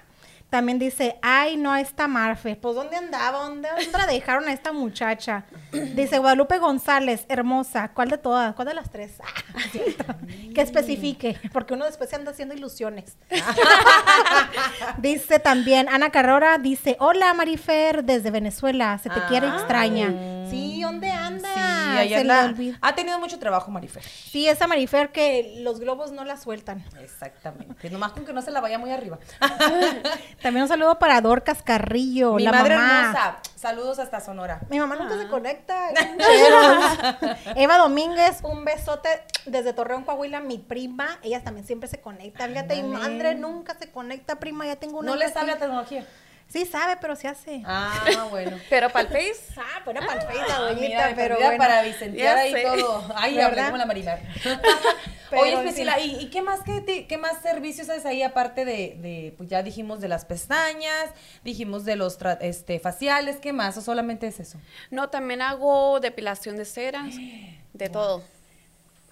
[0.52, 2.56] También dice, ay, no, esta Marfe.
[2.56, 3.38] Pues, ¿dónde andaba?
[3.38, 5.44] ¿Dónde, dónde la dejaron a esta muchacha?
[5.72, 7.88] Dice, Guadalupe González, hermosa.
[7.94, 8.54] ¿Cuál de todas?
[8.54, 9.14] ¿Cuál de las tres?
[9.24, 9.62] Ah,
[10.54, 13.16] que especifique, porque uno después se anda haciendo ilusiones.
[14.98, 19.54] dice también, Ana Carrora dice, hola Marifer, desde Venezuela, se te quiere Ah.
[19.56, 20.12] extraña.
[20.52, 21.48] Sí, ¿dónde anda?
[21.54, 21.60] Sí,
[21.98, 22.54] ahí anda.
[22.80, 24.02] Ha tenido mucho trabajo, Marifer.
[24.02, 26.84] Sí, esa Marifer que los globos no la sueltan.
[27.00, 27.88] Exactamente.
[27.90, 29.18] Nomás con que no se la vaya muy arriba.
[30.42, 33.00] También un saludo para Dorcas Carrillo, Mi la madre mamá.
[33.00, 33.36] hermosa.
[33.56, 34.60] Saludos hasta Sonora.
[34.68, 35.18] Mi mamá nunca Ah.
[35.22, 35.88] se conecta.
[36.18, 37.38] Cheros.
[37.56, 39.08] Eva Domínguez, un besote
[39.46, 41.18] desde Torreón, Coahuila, mi prima.
[41.22, 42.46] Ella también siempre se conecta.
[42.48, 43.04] Fíjate, Ándale.
[43.04, 44.66] André nunca se conecta, prima.
[44.66, 45.10] Ya tengo una.
[45.12, 46.04] No le sabe la tecnología.
[46.52, 47.62] Sí sabe, pero se hace.
[47.64, 48.58] Ah, bueno.
[48.68, 51.56] Pero para el Face, Ah, bueno, para el Face, la Ah, doñita, de pero bueno.
[51.56, 52.62] para Vicentear ahí sé.
[52.62, 53.04] todo.
[53.16, 54.20] Ay, hablé como la Marimar.
[55.30, 55.62] Pero Oye, sí.
[55.62, 59.34] Priscila, ¿y, y qué más qué, te- qué más servicios haces ahí aparte de, de,
[59.38, 61.08] pues ya dijimos de las pestañas,
[61.42, 63.78] dijimos de los tra- este faciales, ¿qué más?
[63.78, 64.58] ¿O solamente es eso?
[64.90, 67.14] no, también hago depilación de ceras,
[67.72, 68.22] de todo.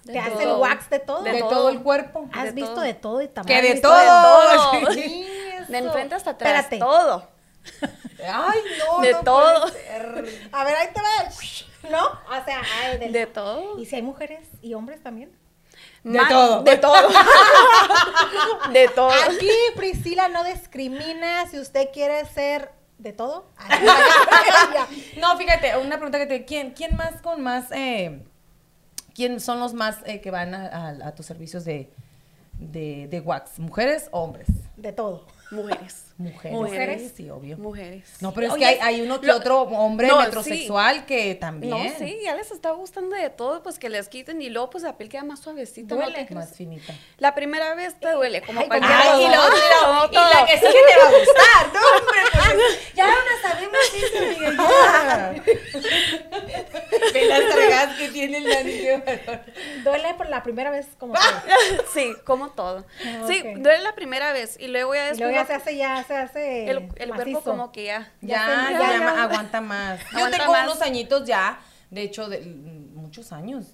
[0.03, 0.59] De Te hace el todo.
[0.59, 1.23] wax de todo.
[1.23, 1.49] De, De todo.
[1.49, 1.69] todo.
[1.69, 2.29] el cuerpo.
[2.33, 2.81] Has de visto todo.
[2.83, 3.61] de todo y también.
[3.61, 3.93] Que de todo.
[3.99, 4.91] todo.
[4.93, 5.25] Sí,
[5.69, 5.87] De eso.
[5.87, 6.77] enfrente hasta atrás, Espérate.
[6.79, 7.30] todo.
[8.27, 9.61] Ay, no, De no todo.
[9.61, 10.49] puede ser.
[10.51, 11.89] A ver, ahí te va.
[11.89, 12.05] ¿No?
[12.07, 13.79] O sea, ay, del- De todo.
[13.79, 15.31] ¿Y si hay mujeres y hombres también?
[16.03, 16.63] De Ma- todo.
[16.63, 17.09] De todo.
[18.73, 19.11] de todo.
[19.11, 23.45] Aquí Priscila no discrimina si usted quiere ser de todo.
[25.19, 26.45] No, fíjate, una pregunta que te...
[26.45, 27.71] ¿Quién, quién más con más...
[27.71, 28.23] Eh,
[29.13, 31.91] ¿Quién son los más eh, que van a, a- a tus servicios de,
[32.53, 33.59] de, de wax?
[33.59, 34.47] ¿Mujeres o hombres?
[34.77, 35.25] de todo.
[35.51, 36.05] Mujeres.
[36.17, 36.51] Mujeres.
[36.53, 37.11] Mujeres.
[37.15, 37.57] Sí, obvio.
[37.57, 38.03] Mujeres.
[38.21, 41.35] No, pero es Oye, que hay, hay uno que lo- otro hombre no, metrosexual que
[41.35, 41.71] también.
[41.71, 44.83] No, sí, ya les está gustando de todo, pues que les quiten y luego pues
[44.83, 45.95] la piel queda más suavecita.
[46.31, 46.93] Más finita.
[47.17, 50.71] La primera vez te duele, como Ay, como Ay, y, Como y la que sigue
[50.71, 51.79] te va a gustar, ¿no,
[52.95, 55.33] ya no sabemos eso, Miguel, ya.
[57.13, 59.41] Ve las regadas que tiene el valor.
[59.83, 61.19] Duele por la primera vez como que.
[61.93, 62.85] Sí, como todo.
[63.05, 65.77] Ah, Sí, duele la primera vez y luego ya Y después luego ya se hace,
[65.77, 66.69] ya se hace.
[66.69, 68.11] el, el cuerpo como que ya.
[68.21, 69.23] Ya, Ya ya, se- ya, ya ya.
[69.23, 69.99] aguanta más.
[70.11, 70.63] Yo Aguanta tengo más.
[70.65, 71.59] unos añitos ya,
[71.89, 73.65] de hecho, de, muchos años.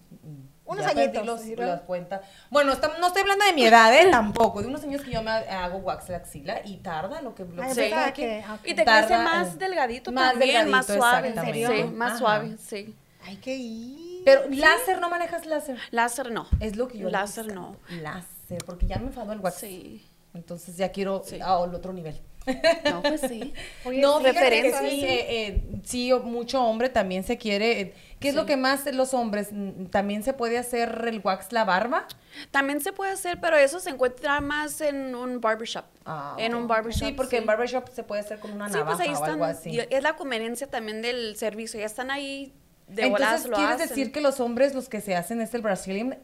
[0.67, 2.21] Unos Ya añitos, los- ¿sí, las cuentas.
[2.49, 4.07] Bueno, está- no estoy hablando de mi edad, ¿eh?
[4.11, 4.61] Tampoco.
[4.61, 7.45] De unos años que yo me hago wax la axila y tarda lo que...
[7.45, 7.73] Lo Ay,
[8.13, 8.51] que Sí.
[8.51, 8.59] ok.
[8.67, 11.33] Y te Tarda, crece más delgadito más también, más suave.
[11.33, 11.85] Sí, Ajá.
[11.93, 12.95] más suave, sí.
[13.25, 14.21] Hay que ir.
[14.25, 15.77] Pero láser, ¿no manejas láser?
[15.91, 16.47] Láser no.
[16.59, 17.77] Es lo que yo Láser no.
[18.01, 19.55] Láser, porque ya me enfadó el wax.
[19.55, 20.05] Sí.
[20.33, 21.39] Entonces ya quiero Sí.
[21.41, 22.19] al otro nivel.
[22.85, 23.53] No, pues sí.
[23.85, 25.05] Oye, no, referencia, sí, sí.
[25.05, 27.81] eh, eh, sí, o- mucho hombre también se quiere.
[27.81, 29.49] eh, ¿Qué es lo que más los hombres?
[29.51, 32.07] mm, ¿También se puede hacer el wax la barba?
[32.49, 35.85] También se puede hacer, pero eso se encuentra más en un barbershop.
[36.05, 37.09] Ah, en un barbershop.
[37.09, 39.29] Sí, porque en barbershop se puede hacer con una Sí, navaja pues ahí o están.
[39.31, 39.69] algo así.
[39.71, 41.79] y Es la conveniencia también del servicio.
[41.79, 42.53] Ya están ahí
[42.87, 43.89] de Entonces, ¿quieres hacen.
[43.89, 46.17] decir que los hombres los que se hacen es el Brazilian,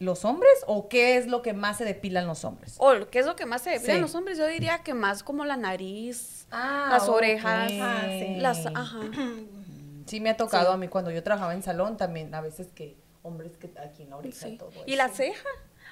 [0.00, 2.74] los hombres o qué es lo que más se depilan los hombres?
[2.78, 4.02] O ¿qué es lo que más se depilan Sí.
[4.02, 4.36] los hombres?
[4.38, 8.34] Yo diría que más como la nariz, Ah, las orejas, Ah, sí.
[8.36, 9.00] las, ajá.
[10.06, 10.74] Sí me ha tocado Sí.
[10.74, 14.10] a mí cuando yo trabajaba en salón también, a veces que hombres que aquí en
[14.10, 14.96] la oreja y todo Y eso.
[14.96, 15.48] la ceja,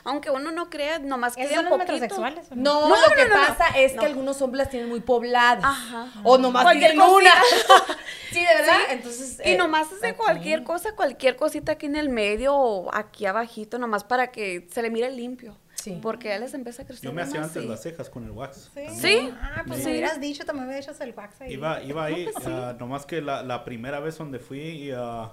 [0.08, 1.92] aunque uno no crea, nomás que ¿Esos de son un los poquito.
[1.92, 2.50] metrosexuales?
[2.50, 2.56] no?
[2.56, 3.46] No, No, lo que no, no, no.
[3.48, 4.00] pasa es No.
[4.00, 5.64] que algunos hombres las tienen muy pobladas.
[5.64, 6.12] Ajá.
[6.24, 7.30] O nomás Cualquier tienen una.
[8.32, 8.76] sí, de verdad.
[8.86, 8.92] Sí.
[8.94, 9.40] Entonces.
[9.44, 10.16] Y eh, nomás hace aquí.
[10.18, 14.82] cualquier cosa, cualquier cosita aquí en el medio o aquí abajito, nomás para que se
[14.82, 15.56] le mire limpio.
[15.74, 15.96] Sí.
[16.02, 17.04] Porque ya les empieza a crecer.
[17.04, 17.68] Yo me hacía antes sí.
[17.68, 18.70] las cejas con el wax.
[18.74, 18.82] Sí.
[19.00, 19.32] Sí.
[19.40, 19.84] Ah, pues Sí.
[19.86, 21.52] me hubieras dicho, también me hubieras hecho el wax ahí.
[21.52, 25.32] Iba, iba ahí, ah, nomás que la, la primera vez donde fui, y, ah,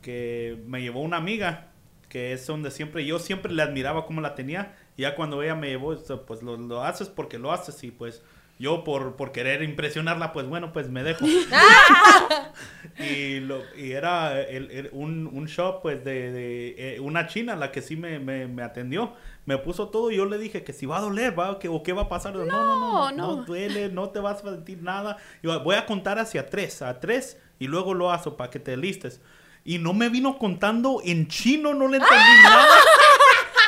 [0.00, 1.66] que me llevó una amiga,
[2.08, 5.54] que es donde siempre, yo siempre le admiraba cómo la tenía, y ya cuando ella
[5.54, 5.94] me llevó,
[6.26, 8.22] pues lo, lo haces porque lo haces, y pues
[8.58, 11.24] yo por, por querer impresionarla, pues bueno, pues me dejo.
[12.98, 17.56] y, lo, y era el- el- un, un shop, pues de, de, eh, una china,
[17.56, 19.12] la que sí me, me, me atendió,
[19.46, 21.82] me puso todo, y yo le dije que si va a doler, va, que, o
[21.82, 23.36] qué va a pasar, no, no, no, no, no.
[23.36, 25.16] no duele, no te vas a sentir nada.
[25.42, 28.76] Yo voy a contar hacia tres, a tres, y luego lo hago para que te
[28.76, 29.20] listes.
[29.68, 32.74] Y no me vino contando en chino, no le entendí nada.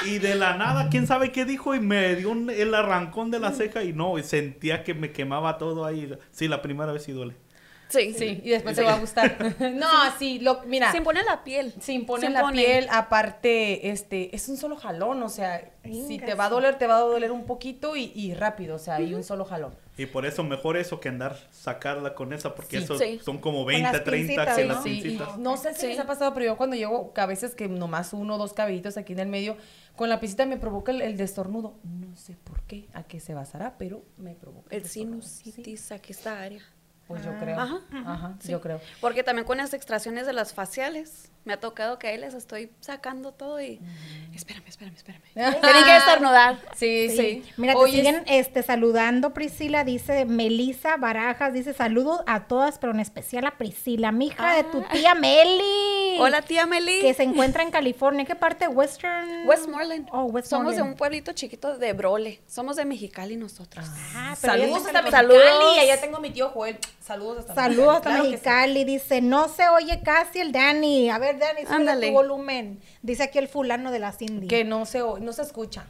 [0.07, 3.39] Y de la nada, quién sabe qué dijo, y me dio un- el arrancón de
[3.39, 6.11] la ceja, y no, y sentía que me quemaba todo ahí.
[6.31, 7.35] Sí, la primera vez sí duele.
[7.91, 9.37] Sí, Sí, y después te va a gustar.
[9.75, 10.91] no, sí, lo, mira.
[10.93, 11.75] Se impone la piel.
[11.81, 12.63] Se impone Se la impone.
[12.63, 16.55] piel, aparte, este, es un solo jalón, o sea, si te va a sí.
[16.55, 19.45] doler, te va a doler un poquito y, y rápido, o sea, hay un solo
[19.45, 19.75] jalón.
[20.01, 22.85] Y por eso mejor eso que andar sacarla con esa, porque Sí.
[22.85, 23.21] eso Sí.
[23.23, 24.75] son como Con las 20, 30 pincitas, que ¿no?
[24.75, 25.39] las pincitas.
[25.39, 25.87] no sé si Sí.
[25.89, 28.97] les ha pasado, pero yo cuando llego, a veces que nomás uno o dos cabellitos
[28.97, 29.57] aquí en el medio,
[29.97, 31.75] con la pisita me provoca el, el destornudo.
[31.85, 34.75] No sé por qué, a qué se basará, pero me provoca.
[34.75, 35.21] El destornudo.
[35.23, 36.63] sinusitis, aquí esta área.
[37.07, 37.33] Pues Ah.
[37.33, 37.59] yo creo.
[37.59, 38.53] Ajá, Ajá, Sí.
[38.53, 38.81] yo creo.
[39.01, 42.71] Porque también con las extracciones de las faciales, me ha tocado que ahí les estoy
[42.81, 43.81] sacando todo y...
[44.35, 45.23] Espérame, espérame, espérame.
[45.35, 46.59] Tienen que estornudar.
[46.77, 47.17] Sí, sí.
[47.17, 47.53] Sí.
[47.57, 53.01] Mira, te siguen este, saludando, Priscila, dice Melisa Barajas, dice saludos a todas, pero en
[53.01, 56.19] especial a Priscila, mi hija de tu tía Meli.
[56.19, 57.01] Hola, tía Meli.
[57.01, 58.25] Que se encuentra en California.
[58.25, 58.69] ¿Qué parte?
[58.69, 59.47] Western.
[59.47, 60.09] Westmoreland.
[60.13, 60.89] Oh, Somos de Westmoreland.
[60.91, 62.41] un pueblito chiquito de Brole.
[62.47, 63.87] Somos de Mexicali nosotros.
[64.15, 65.43] Ah, pero ella Saludos está hasta en Saludos.
[65.45, 65.81] Mexicali.
[65.81, 66.79] Allá tengo a mi tío Joel.
[67.01, 68.33] Saludos hasta Saludos hasta Claro que sí.
[68.33, 68.85] Mexicali.
[68.85, 71.11] Dice, no se oye casi el Dani.
[71.11, 72.09] A ver, Dani, sube Ándale.
[72.09, 72.81] tu volumen.
[73.03, 74.49] Dice aquí el fulano de la Cindy.
[74.49, 75.87] Que no se, no se escucha.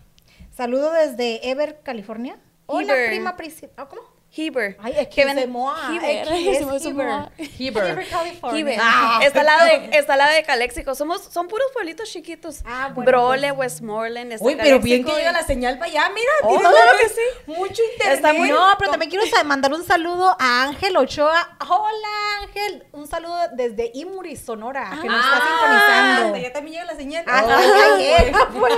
[0.50, 2.38] Saludo desde Ever, California.
[2.66, 3.08] Hola, Heber.
[3.10, 3.72] prima Priscila.
[3.76, 4.02] ¿Ah, ¿Cómo?
[4.36, 4.76] Heber.
[4.80, 5.76] Ay, aquí Que moa.
[5.92, 6.28] Heber.
[6.28, 7.06] Es Heber.
[7.06, 7.32] moa.
[7.36, 7.84] Heber.
[7.90, 8.60] Heber, California.
[8.60, 8.78] Heber.
[8.80, 9.20] Ah.
[9.24, 10.94] Está al lado de, está al lado de Caléxico.
[10.94, 12.60] Somos, son puros pueblitos chiquitos.
[12.64, 14.32] Ah, bueno, Brole, Westmoreland.
[14.32, 16.30] está Uy, pero bien que llega la señal para allá, mira.
[16.42, 17.20] Oh, tiene claro que sí.
[17.46, 18.14] Mucho internet.
[18.16, 21.56] Está muy- No, pero también quiero mandar un saludo a Ángel Ochoa.
[21.68, 22.84] Hola, Ángel.
[22.92, 26.36] Un saludo desde Imuri, Sonora, que nos está Ah, sintonizando.
[26.38, 27.24] Ya también llega la señal.
[27.26, 28.74] Hasta Oh, allá pues.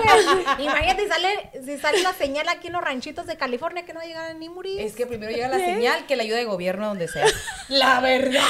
[0.58, 4.00] Imagínate si sale, si sale la señal aquí en los ranchitos de California que no
[4.00, 4.78] llega a Imuri.
[4.80, 7.26] Es que primero llega la señal que la ayuda de gobierno donde sea.
[7.68, 8.40] La verdad.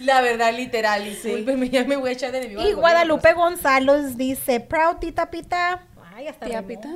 [0.00, 1.04] La verdad, literal.
[1.04, 2.62] Discúlpeme, ya me voy a echar de enemigo.
[2.62, 3.32] Y Guadalupe.
[3.34, 5.82] González dice, proud tita pita.
[6.14, 6.62] Ay, hasta.
[6.62, 6.88] Pita.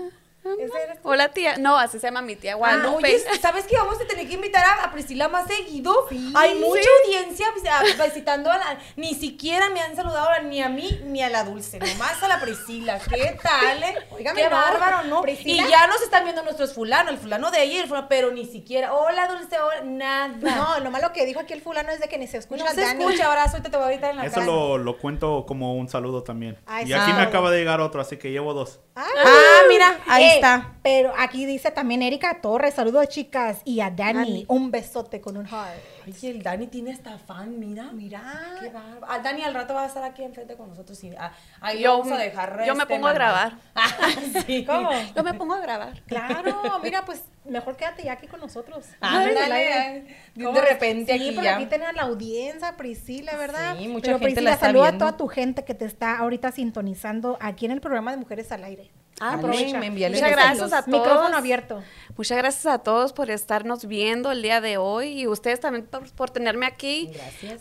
[1.03, 1.57] Hola, tía.
[1.59, 3.07] No, así se llama mi tía Ah, Guadalupe.
[3.07, 6.07] oye, ¿sabes que vamos a tener que invitar a, a Priscila más seguido?
[6.09, 6.33] Sí.
[6.37, 6.89] Hay mucha Sí.
[7.05, 7.69] audiencia vis-
[8.01, 8.79] a- visitando a la...
[8.97, 12.41] Ni siquiera me han saludado ni a mí ni a la Dulce, nomás a la
[12.41, 12.99] Priscila.
[13.09, 13.95] ¿Qué tal, eh?
[14.35, 15.23] Qué no, bárbaro, ¿no?
[15.23, 15.63] Priscila.
[15.67, 18.45] Y ya nos están viendo nuestros fulano, el fulano de ayer, el fulano- pero ni
[18.47, 20.29] siquiera, hola Dulce, hola, nada.
[20.29, 22.71] No, lo malo que dijo aquí el fulano es de que ni se escucha No
[22.71, 23.05] se Dani.
[23.05, 24.47] escucha, abrazo, ahorita te voy a gritar en la Eso cara.
[24.47, 26.59] lo, lo cuento como un saludo también.
[26.67, 27.27] Ay, y aquí me sí.
[27.29, 28.81] acaba de llegar otro, así que llevo dos.
[28.95, 30.75] Ah, Ah, mira, ahí Eh, está.
[30.83, 34.44] Pero aquí dice también Erika Torres, saludos chicas, y a Dani, Dani.
[34.49, 35.75] un besote con un heart.
[36.07, 37.90] Oye, el Dani tiene hasta fan, mira.
[37.92, 38.22] Mira.
[38.61, 39.07] Qué bárbaro.
[39.09, 40.96] Ah, Dani al rato va a estar aquí enfrente con nosotros.
[40.96, 41.11] Sí.
[41.18, 41.33] Ah,
[41.75, 42.64] Yo- vamos a dejar.
[42.64, 43.59] yo me este, pongo a grabar.
[43.75, 43.88] Ah,
[44.46, 44.64] sí.
[44.64, 44.90] ¿Cómo?
[45.14, 46.03] Yo me pongo a grabar.
[46.07, 48.87] Claro, mira, pues mejor quédate ya aquí con nosotros.
[49.01, 51.57] Ay, de repente sí, aquí porque ya.
[51.57, 53.77] aquí tenés a la audiencia, Priscila, ¿verdad?
[53.79, 56.18] Sí, mucha Pero gente Priscila, la está saluda a toda tu gente que te está
[56.18, 58.90] ahorita sintonizando aquí en el programa de Mujeres al Aire.
[59.21, 60.87] Ah, me Muchas gracias a todos.
[60.87, 61.83] Micrófono abierto.
[62.17, 66.11] Muchas gracias a todos por estarnos viendo el día de hoy y ustedes también por,
[66.13, 67.11] por tenerme aquí.
[67.13, 67.61] Gracias.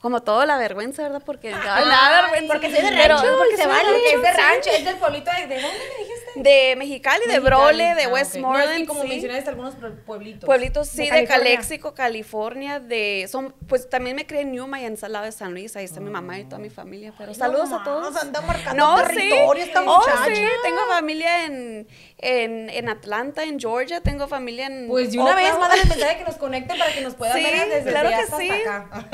[0.00, 1.22] Como todo la vergüenza, ¿verdad?
[1.26, 2.52] Porque ay, me da Ay, vergüenza.
[2.54, 3.88] porque soy de rancho, porque se vale.
[3.88, 5.46] Porque es de rancho, es del pueblito de...
[5.48, 6.17] ¿De dónde me dijiste?
[6.42, 7.40] De Mexicali, de Mexicali.
[7.40, 8.06] Brole, de Ah.
[8.08, 8.76] No, Westmoreland.
[8.78, 9.08] que como sí.
[9.08, 10.44] mencionaste algunos pue- pueblitos.
[10.46, 11.36] Pueblitos, sí, De de, California.
[11.54, 15.52] Calexico, California, de, son, pues también me crié en Yuma y en Salado de San
[15.52, 18.16] Luis, ahí está mi mamá y toda mi familia, pero saludos a todos.
[18.16, 19.68] Anda marcando No, territorio sí.
[19.68, 20.24] esta Oh, muchacha.
[20.34, 21.86] sí, tengo familia en,
[22.18, 25.68] en, en Atlanta, en Georgia, tengo familia en Pues de una vez, Oklahoma.
[25.68, 28.50] mándale mensaje que nos conecten para que nos puedan ver desde claro que hasta sí.
[28.50, 29.04] acá.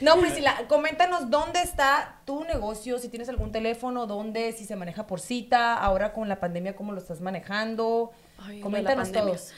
[0.00, 5.06] No, Priscila, coméntanos dónde está tu negocio, si tienes algún teléfono, dónde, si se maneja
[5.06, 8.12] por cita, ahora con la pandemia, cómo lo estás manejando.
[8.38, 9.52] Ay, la coméntanos todos.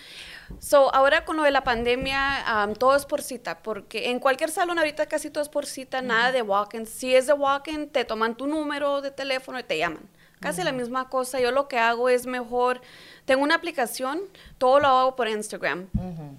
[0.60, 4.50] So, ahora con lo de la pandemia, um, todo es por cita, porque en cualquier
[4.50, 6.86] salón ahorita casi todo es por cita, nada de walk-in.
[6.86, 10.08] Si es de walk-in, te toman tu número de teléfono y te llaman.
[10.38, 11.40] Casi la misma cosa.
[11.40, 12.82] Yo lo que hago es mejor,
[13.24, 14.20] tengo una aplicación,
[14.58, 15.88] todo lo hago por Instagram.
[15.94, 16.38] Um,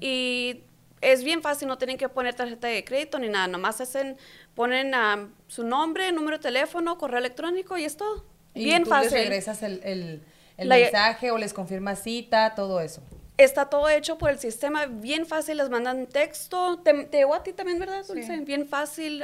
[0.00, 0.62] Y
[1.00, 4.16] es bien fácil, no tienen que poner tarjeta de crédito ni nada, nomás hacen,
[4.54, 8.24] ponen um, su nombre, número de teléfono, correo electrónico y es todo.
[8.54, 9.12] Y bien tú fácil.
[9.12, 10.22] les regresas el, el,
[10.56, 13.02] el La- mensaje o les confirmas cita, todo eso.
[13.36, 17.44] Está todo hecho por el sistema, bien fácil, les mandan texto, te, te llegó a
[17.44, 18.38] ti también, ¿verdad, Dulce?
[18.38, 19.22] Bien fácil,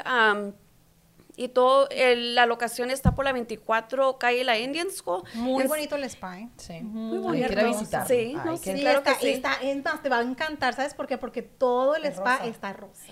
[1.36, 5.22] y todo, el- la locación está por la 24 calle La Indian School.
[5.34, 6.48] Muy Es- bonito el spa, ¿eh?
[6.56, 6.80] Sí.
[6.82, 7.78] Muy Hay que bonito.
[7.78, 8.08] visitarlo.
[8.08, 9.32] Sí, Ay, no, sí, Sí, claro está, que sí.
[9.32, 11.18] está- es más, te va a encantar, ¿sabes por qué?
[11.18, 12.46] Porque todo el Es spa rosa.
[12.50, 13.04] está rosa.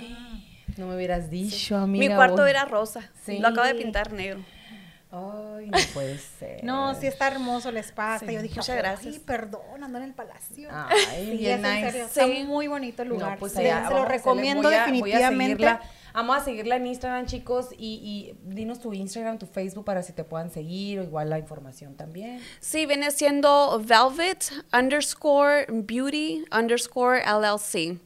[0.77, 2.09] No me hubieras dicho, amiga.
[2.09, 3.39] Mi cuarto era rosa, Sí.
[3.39, 4.41] lo acabo de pintar negro.
[5.15, 6.65] Ay, no puede ser.
[6.65, 8.19] No, sí está hermoso el spa.
[8.19, 9.19] Sí, yo dije, muchas "Ay, gracias".
[9.19, 10.71] perdón, ando en el palacio.
[10.73, 11.91] Ay, Sí, bien es nice.
[11.91, 13.33] serio, Está muy bonito el lugar.
[13.33, 15.67] No, pues allá se lo recomiendo voy a- voy a definitivamente.
[16.15, 20.13] Vamos a seguirla en Instagram, chicos, y, y dinos tu Instagram, tu Facebook para si
[20.13, 22.41] te puedan seguir o igual la información también.
[22.61, 27.99] Sí, viene siendo Velvet underscore Beauty underscore LLC.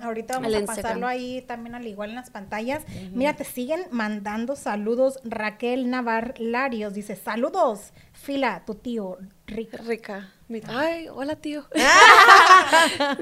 [0.00, 0.82] Ahorita vamos El a Instagram.
[0.84, 2.84] pasarlo ahí también al igual en las pantallas.
[3.12, 5.18] Mira, te siguen mandando saludos.
[5.24, 9.76] Raquel Navar Larios dice, saludos, Fila, tu tío, rico.
[9.84, 10.30] Rica.
[10.68, 11.64] Ay, hola tío.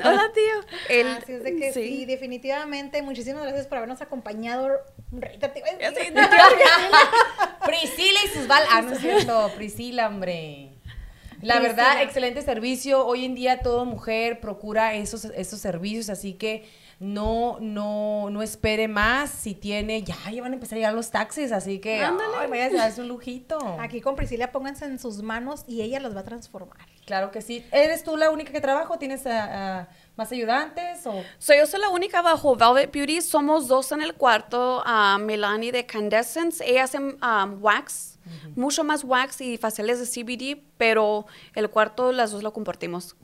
[0.05, 0.77] hola tío.
[0.89, 2.05] El- Así es de que sí.
[2.05, 3.03] definitivamente.
[3.03, 4.69] Muchísimas gracias por habernos acompañado.
[5.13, 6.13] Rita, te iba a decir.
[7.67, 8.63] Priscila y sus bal.
[8.71, 9.51] Ah, no es cierto.
[9.57, 10.71] Priscila, hombre.
[11.43, 11.61] La Priscila.
[11.61, 13.07] verdad, excelente servicio.
[13.07, 16.69] Hoy en día toda mujer procura esos, esos servicios, así que
[17.01, 19.31] no, no, no espere más.
[19.31, 22.35] Si tiene, ya, ya van a empezar a llegar los taxis, así que Ándale.
[22.39, 23.59] ay, vaya a darse un lujito.
[23.81, 26.87] Aquí con Priscila pónganse en sus manos y ella los va a transformar.
[27.07, 27.65] Claro que sí.
[27.73, 29.89] ¿Eres tú la única que trabaja o tienes ah, ah,
[30.21, 31.07] más ayudantes?
[31.07, 31.25] O...
[31.39, 33.23] So, yo soy la única bajo Velvet Beauty.
[33.23, 34.83] Somos dos en el cuarto.
[34.85, 36.63] ah, Melanie de Candescence.
[36.65, 38.19] Ella hace um, wax,
[38.55, 43.17] mucho más wax y faciales de CBD, pero el cuarto las dos lo compartimos.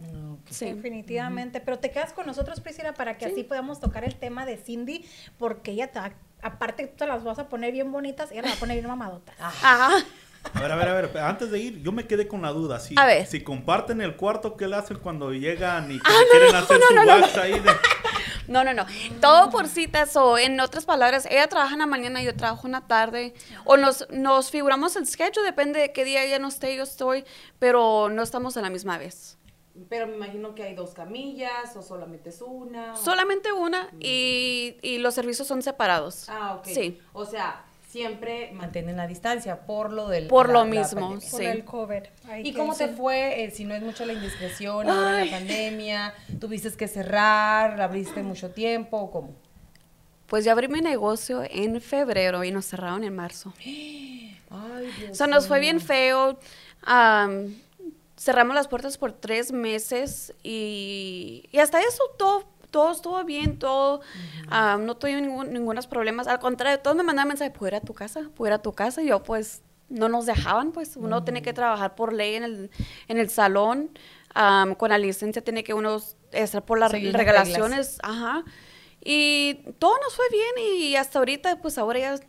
[0.49, 0.73] Sí.
[0.73, 1.61] Definitivamente.
[1.61, 5.05] Pero te quedas con nosotros, Priscila, para que así podamos tocar el tema de Cindy,
[5.37, 6.01] porque ella, te,
[6.41, 8.89] aparte tú te las vas a poner bien bonitas, ella las va a poner bien
[8.89, 9.37] mamadotas.
[9.39, 9.91] Ajá.
[10.55, 12.81] A ver, a ver, a ver, antes de ir, yo me quedé con la duda.
[12.81, 13.27] Si, A ver.
[13.27, 16.81] si comparten el cuarto, ¿qué le hacen cuando llegan y Ah, no, quieren no, hacer
[16.81, 17.59] no, su no, no, wax ahí?
[17.61, 17.71] de-
[18.49, 18.87] No, no, no.
[19.21, 22.73] Todo por citas o en otras palabras, ella trabaja en la mañana, yo trabajo en
[22.73, 23.35] la tarde.
[23.65, 27.25] O nos, nos figuramos el schedule, depende de qué día ella no esté, yo estoy,
[27.59, 29.37] pero no estamos a la misma vez.
[29.91, 32.97] Pero me imagino que hay dos camillas o solamente es una.
[32.97, 36.29] Solamente una y, y los servicios son separados.
[36.29, 36.67] Ah, ok.
[36.67, 37.01] Sí.
[37.13, 40.27] O sea, siempre mantienen la distancia por lo del.
[40.27, 41.31] Por la- lo la mismo, pandemia.
[41.31, 41.47] Por Sí.
[41.47, 42.11] el cover.
[42.29, 43.45] Ay, ¿Y cómo te fue?
[43.45, 47.81] eh, si no es mucho la indiscreción ahora la pandemia, ¿tuviste que cerrar?
[47.81, 48.97] ¿Abriste mucho tiempo?
[48.99, 49.35] o ¿Cómo?
[50.27, 53.53] Pues ya abrí mi negocio en febrero y nos cerraron en marzo.
[53.65, 56.39] Ay, Dios O sea, nos fue bien feo.
[56.83, 57.55] am,
[58.19, 64.01] cerramos las puertas por tres meses y, y hasta eso todo, todo estuvo bien, todo,
[64.49, 66.27] am, no tuve ningún, ningunos problemas.
[66.27, 68.29] Al contrario, todos me mandaban mensajes, ¿puedo ir a tu casa?
[68.35, 69.03] ¿Puedo ir a tu casa?
[69.03, 72.71] Y yo, pues, no nos dejaban, pues, uno tiene que trabajar por ley en el,
[73.09, 73.91] en el salón.
[74.35, 76.01] am, con la licencia tiene que uno
[76.33, 77.99] estar por las Seguir las regulaciones.
[78.03, 78.45] Ajá.
[79.03, 82.21] Y todo nos fue bien y hasta ahorita, pues ahora ya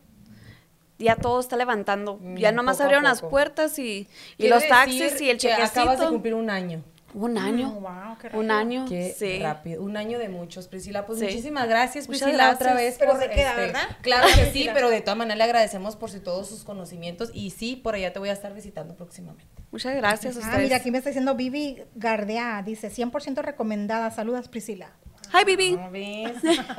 [1.00, 2.19] ya todo está levantando.
[2.36, 5.52] ya Mm, nomás poco a abrieron las puertas y, y los taxis y el que
[5.54, 6.10] Acabas de chequecito.
[6.10, 6.82] cumplir un año.
[7.18, 7.70] Un año.
[7.70, 8.86] Mm, wow, qué un año.
[8.88, 9.40] Qué sí.
[9.40, 9.82] rápido.
[9.84, 11.06] Un año de muchos, Priscila.
[11.06, 11.26] Pues Sí.
[11.26, 12.76] muchísimas gracias, Muchas Priscila, otra gracias.
[12.92, 12.96] vez.
[13.00, 13.82] Pero por, se queda, este, ¿verdad?
[14.02, 17.32] Claro que sí, pero de todas maneras le agradecemos por si todos sus conocimientos.
[17.34, 19.46] Y sí, por allá te voy a estar visitando próximamente.
[19.72, 20.64] Muchas gracias a Ah, ustedes.
[20.64, 24.12] mira, aquí me está diciendo Vivi Gardea, dice 100% recomendada.
[24.12, 24.92] Saludas, Priscila.
[25.34, 25.76] Hi.
[25.76, 26.32] ¿No ves?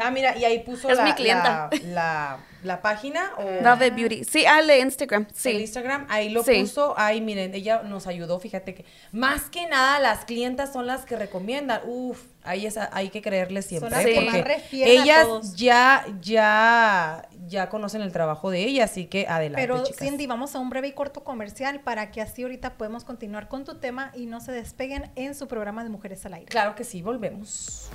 [0.03, 1.69] Ah, mira, y ahí puso Es la, mi clienta.
[1.71, 4.25] la, la- la página o Velvet Beauty.
[4.25, 5.27] Sí, al de Instagram.
[5.29, 5.51] el Sí.
[5.53, 6.61] Instagram, ahí lo Sí.
[6.61, 11.05] puso, ahí miren, ella nos ayudó, fíjate que más que nada las clientas son las
[11.05, 14.09] que recomiendan, uf, ahí es, hay que creerles siempre, las ¿eh?
[14.09, 15.55] que porque más a ellas todos.
[15.57, 20.01] ya, ya, ya conocen el trabajo de ella, así que adelante, Pero chicas.
[20.09, 23.65] Cindy, vamos a un breve y corto comercial para que así ahorita podemos continuar con
[23.65, 26.47] tu tema y no se despeguen en su programa de Mujeres al Aire.
[26.47, 27.89] Claro que sí, volvemos.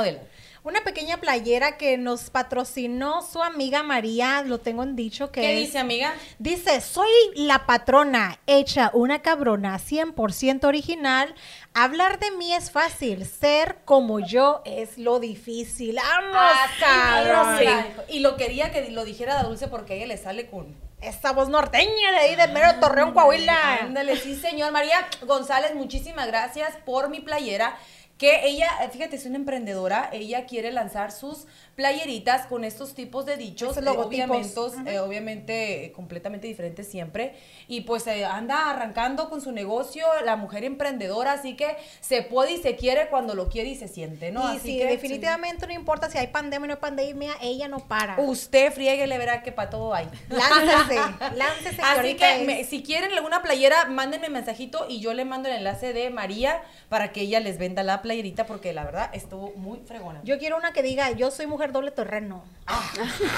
[0.66, 5.52] Una pequeña playera que nos patrocinó su amiga María, lo tengo en dicho que ¿Qué
[5.60, 6.12] es- dice, amiga?
[6.40, 11.32] Dice, soy la patrona, hecha una cabrona 100% original.
[11.72, 16.00] Hablar de mí es fácil, ser como yo es lo difícil.
[16.02, 16.34] ¡Vamos,
[16.80, 18.02] la dijo.
[18.08, 20.74] Y lo quería que lo dijera la Dulce porque a ella le sale con...
[21.00, 23.82] Esta voz norteña de ahí de mero Torreón, Coahuila.
[23.82, 24.72] Ándale, sí, señor.
[24.72, 27.76] María González, muchísimas gracias por mi playera.
[28.18, 30.08] Que ella, eh, fíjate, es una emprendedora.
[30.12, 33.76] Ella quiere lanzar sus playeritas con estos tipos de dichos.
[33.76, 34.30] Eh, logotipos.
[34.56, 37.34] obviamente, eh, obviamente eh, completamente diferentes siempre.
[37.68, 41.32] Y pues eh, anda arrancando con su negocio, la mujer emprendedora.
[41.32, 44.52] Así que se puede y se quiere cuando lo quiere y se siente, ¿no?
[44.52, 47.68] y así sí, que definitivamente no importa si hay pandemia o no hay pandemia, ella
[47.68, 48.18] no para.
[48.18, 50.08] Usted friegue, verá que para todo hay.
[50.28, 51.00] Láncese,
[51.36, 51.82] láncese.
[51.82, 55.92] Así que me- si quieren alguna playera, mándenme mensajito y yo le mando el enlace
[55.92, 60.20] de María para que ella les venda la playerita porque la verdad estuvo muy fregona.
[60.24, 62.44] Yo quiero una que diga, yo soy mujer doble terreno.
[62.66, 62.92] Ah.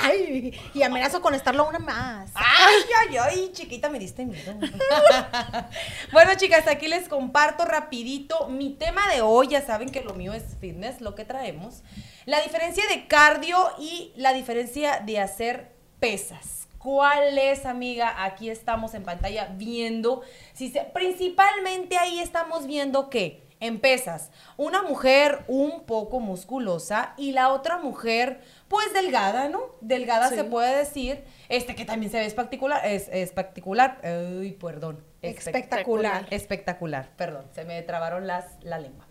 [0.05, 2.31] Ay, y amenazo con estarlo una más.
[2.35, 4.55] Ay, ay, ay, chiquita, me diste miedo.
[6.13, 9.49] bueno, chicas, aquí les comparto rapidito mi tema de hoy.
[9.49, 11.83] Ya saben que lo mío es fitness, lo que traemos.
[12.27, 16.69] La diferencia de cardio y la diferencia de hacer pesas.
[16.79, 18.25] ¿Cuál es, amiga?
[18.25, 20.23] Aquí estamos en pantalla viendo.
[20.55, 27.33] Si se- principalmente ahí estamos viendo que en pesas, una mujer un poco musculosa y
[27.33, 29.61] la otra mujer, pues delgada, ¿no?
[29.81, 31.25] Delgada se puede decir.
[31.49, 32.85] Este que también se ve espectacular.
[32.87, 33.99] Es espectacular.
[34.03, 35.03] Ay, perdón.
[35.23, 36.27] Espectacular.
[36.31, 37.47] Espectacular, perdón.
[37.53, 39.07] Se me trabaron las, la lengua.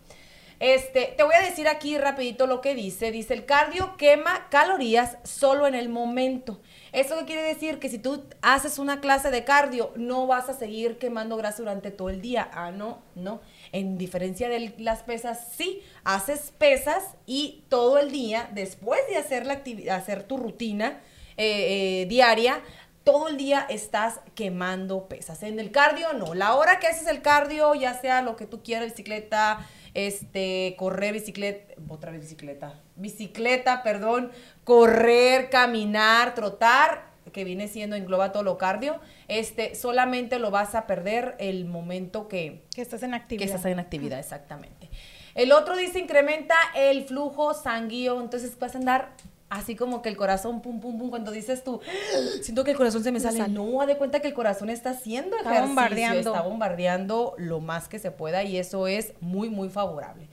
[0.60, 3.12] Este, te voy a decir aquí rapidito lo que dice.
[3.12, 6.60] Dice, el cardio quema calorías solo en el momento.
[6.92, 7.78] ¿Eso qué quiere decir?
[7.78, 11.92] Que si tú haces una clase de cardio, no vas a seguir quemando grasa durante
[11.92, 12.50] todo el día.
[12.52, 13.40] Ah, no, no.
[13.72, 19.46] En diferencia de las pesas, sí, haces pesas y todo el día, después de hacer,
[19.46, 19.62] la
[19.94, 21.00] hacer tu rutina
[21.36, 22.62] eh, eh, diaria,
[23.04, 25.42] todo el día estás quemando pesas.
[25.42, 26.34] En el cardio, no.
[26.34, 31.14] La hora que haces el cardio, ya sea lo que tú quieras, bicicleta, este, correr
[31.14, 34.30] bicicleta, otra vez bicicleta, bicicleta, perdón,
[34.64, 40.86] correr, caminar, trotar, que viene siendo, engloba todo lo cardio, este, solamente lo vas a
[40.86, 43.46] perder el momento que, Que estás en que actividad.
[43.46, 44.88] estás en actividad, exactamente.
[45.34, 49.12] El otro dice incrementa el flujo sanguíneo, entonces vas a andar
[49.50, 51.80] así como que el corazón, pum, pum, pum, cuando dices tú,
[52.42, 53.38] siento que el corazón se me sale.
[53.38, 53.52] sale.
[53.52, 56.18] No, haz de cuenta que el corazón está haciendo Está ejercicio, bombardeando.
[56.34, 60.28] está bombardeando lo más que se pueda y eso es muy, muy favorable.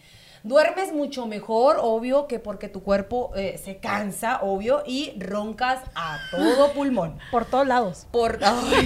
[0.45, 6.19] Duermes mucho mejor, obvio, que porque tu cuerpo eh, se cansa, obvio, y roncas a
[6.29, 7.17] todo pulmón.
[7.31, 8.05] Por todos lados.
[8.11, 8.85] Por, ay,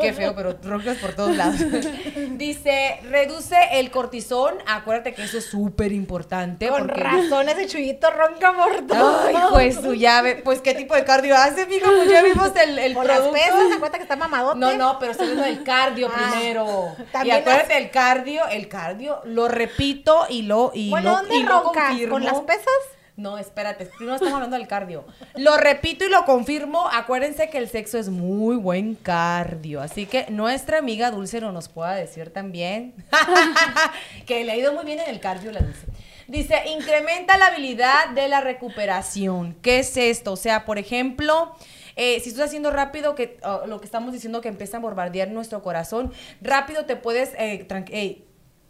[0.00, 1.56] qué feo, pero roncas por todos lados.
[2.36, 4.54] Dice, reduce el cortisón.
[4.68, 6.68] Acuérdate que eso es súper importante.
[6.68, 9.18] Con porque razón ese chuyito ronca por todo.
[9.26, 10.36] Ay, pues su llave.
[10.36, 11.86] Pues, ¿qué tipo de cardio hace, mijo?
[11.90, 13.40] Pues ya vimos el, el Por las producto.
[13.44, 14.60] pesas, ¿se cuenta que está mamadote?
[14.60, 16.92] No, no, pero estoy hablando del cardio Ah, primero.
[16.98, 21.36] Y también acuérdate del cardio, el cardio, lo repito y lo y Bueno, lo, ¿dónde
[21.36, 22.12] y confirmo.
[22.12, 22.98] ¿Con las pesas?
[23.18, 25.04] No, espérate, primero estamos hablando del cardio.
[25.34, 26.86] Lo repito y lo confirmo.
[26.92, 29.80] Acuérdense que el sexo es muy buen cardio.
[29.80, 32.94] Así que nuestra amiga Dulce no nos pueda decir también
[34.26, 35.86] que le ha ido muy bien en el cardio la Dulce.
[36.28, 39.56] Dice, incrementa la habilidad de la recuperación.
[39.62, 40.34] ¿Qué es esto?
[40.34, 41.56] O sea, por ejemplo,
[41.96, 45.28] eh, si estás haciendo rápido, que oh, lo que estamos diciendo que empieza a bombardear
[45.30, 48.22] nuestro corazón, rápido te puedes, eh, eh,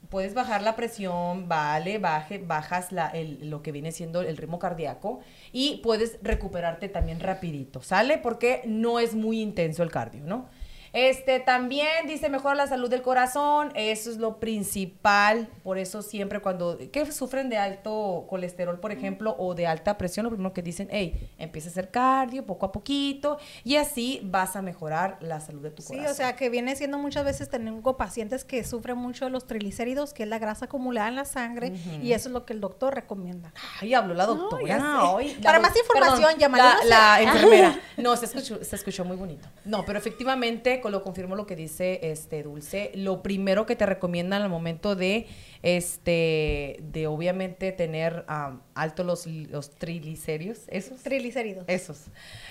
[0.08, 4.58] puedes bajar la presión, vale, baje, bajas la, el- lo que viene siendo el ritmo
[4.58, 5.20] cardíaco
[5.52, 8.18] y puedes recuperarte también rapidito, ¿sale?
[8.18, 10.48] Porque no es muy intenso el cardio, ¿no?
[10.92, 16.40] Este también dice mejora la salud del corazón, eso es lo principal, por eso siempre
[16.40, 20.62] cuando que sufren de alto colesterol, por ejemplo, o de alta presión, lo primero que
[20.62, 25.40] dicen, hey, empieza a hacer cardio poco a poquito y así vas a mejorar la
[25.40, 26.10] salud de tu Sí, corazón.
[26.12, 30.12] o sea, que viene siendo muchas veces tengo pacientes que sufren mucho de los triglicéridos,
[30.12, 31.72] que es la grasa acumulada en la sangre,
[32.02, 33.52] y eso es lo que el doctor recomienda.
[33.80, 34.78] Ay, habló la doctora.
[34.78, 35.06] sé.
[35.08, 35.34] hoy.
[35.34, 37.80] La Para más información, llámale, La, no la enfermera.
[37.98, 39.48] No, se escuchó, se escuchó muy bonito.
[39.64, 42.90] No, pero efectivamente, lo confirmo lo que dice este Dulce.
[42.94, 45.26] Lo primero que te recomiendan al momento de,
[45.62, 51.00] este, de obviamente tener am, alto los, los triglicéridos, esos.
[51.02, 51.64] Triglicéridos.
[51.68, 51.98] Esos.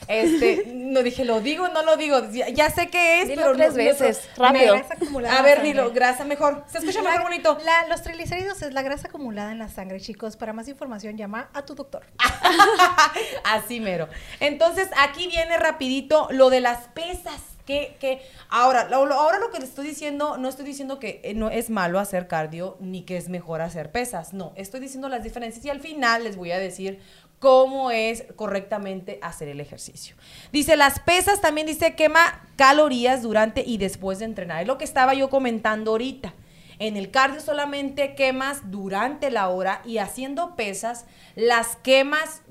[0.08, 2.20] Este, no dije, lo digo, no lo digo.
[2.32, 4.74] Ya, ya sé qué es, Dilo pero tres no- no- veces, me- rápido.
[4.76, 6.64] Grasa acumulada A ver, dilo, grasa mejor.
[6.72, 7.58] Se escucha La- mejor bonito.
[7.66, 10.36] la- los triglicéridos es la grasa acumulada en la sangre, chicos.
[10.38, 12.04] Para más información, llama a tu doctor.
[13.44, 14.08] Así mero.
[14.40, 17.42] Entonces, aquí viene rapidito lo de las pesas.
[17.68, 21.50] Que, ahora, lo, ahora lo que les estoy diciendo, no estoy diciendo que eh, no
[21.50, 24.34] es malo hacer cardio ni que es mejor hacer pesas.
[24.34, 27.00] No, estoy diciendo las diferencias y al final les voy a decir
[27.40, 30.16] cómo es correctamente hacer el ejercicio.
[30.52, 34.62] Dice, las pesas también dice quema calorías durante y después de entrenar.
[34.62, 36.34] Es lo que estaba yo comentando ahorita.
[36.80, 41.06] En el cardio solamente quemas durante la hora y haciendo pesas
[41.36, 42.44] las quemas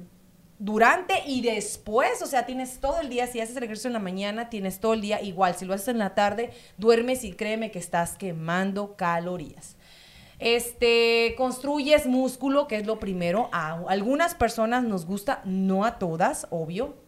[0.59, 3.99] durante y después, o sea, tienes todo el día, si haces el ejercicio en la
[3.99, 7.71] mañana, tienes todo el día igual, si lo haces en la tarde, duermes y créeme
[7.71, 9.77] que estás quemando calorías.
[10.39, 13.49] Este, construyes músculo, que es lo primero.
[13.53, 17.06] A algunas personas nos gusta, no a todas, obvio.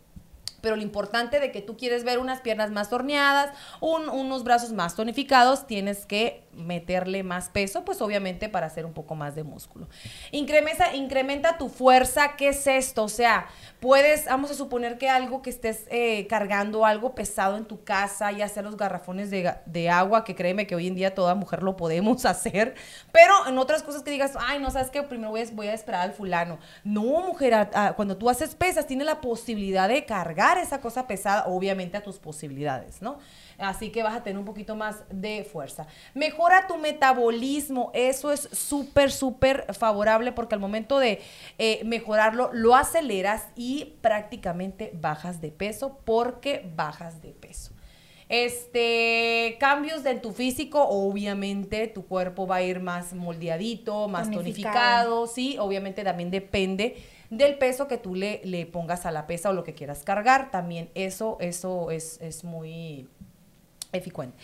[0.61, 3.51] Pero lo importante de que tú quieres ver unas piernas más torneadas,
[3.81, 8.93] un- unos brazos más tonificados, tienes que meterle más peso, pues obviamente para hacer un
[8.93, 9.89] poco más de músculo.
[10.33, 13.05] Incrementa, incrementa tu fuerza, ¿qué es esto?
[13.05, 13.47] O sea,
[13.79, 18.33] puedes, vamos a suponer que algo que estés eh, cargando, algo pesado en tu casa,
[18.33, 21.77] ya sea los garrafones de, agua, que créeme que hoy en día toda mujer lo
[21.77, 22.75] podemos hacer,
[23.13, 25.75] pero en otras cosas que digas, ay, no, sabes que primero voy a, voy a
[25.75, 26.59] esperar al fulano.
[26.83, 31.97] No, mujer, cuando tú haces pesas, tienes la posibilidad de cargar esa cosa pesada, obviamente
[31.99, 33.19] a tus posibilidades, ¿no?
[33.59, 35.87] Así que vas a tener un poquito más de fuerza.
[36.15, 41.21] Mejora tu metabolismo, eso es súper, súper favorable porque al momento de
[41.59, 47.73] eh, mejorarlo, lo aceleras y prácticamente bajas de peso porque bajas de peso.
[48.29, 54.45] Este, cambios de tu físico, obviamente tu cuerpo va a ir más moldeadito, más Tonificado.
[54.45, 59.51] tonificado, sí, obviamente también depende del peso que tú le, le pongas a la pesa
[59.51, 63.07] o lo que quieras cargar, también eso, eso es, es muy
[63.93, 64.37] eficuente.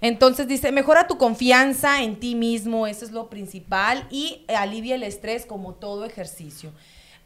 [0.00, 5.02] Entonces dice, mejora tu confianza en ti mismo, eso es lo principal, y alivia el
[5.02, 6.72] estrés como todo ejercicio.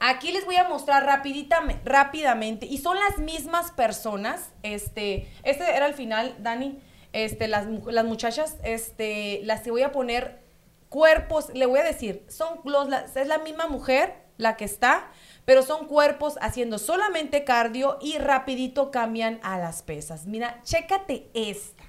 [0.01, 5.87] Aquí les voy a mostrar rapidita, rápidamente, y son las mismas personas, este, este era
[5.87, 6.79] el final, Dani,
[7.13, 10.43] este, las, las muchachas, este, las que voy a poner
[10.89, 15.09] cuerpos, le voy a decir, son los, es la misma mujer la que está,
[15.45, 20.27] pero son cuerpos haciendo solamente cardio y rapidito cambian a las pesas.
[20.27, 21.85] Mira, chécate esta.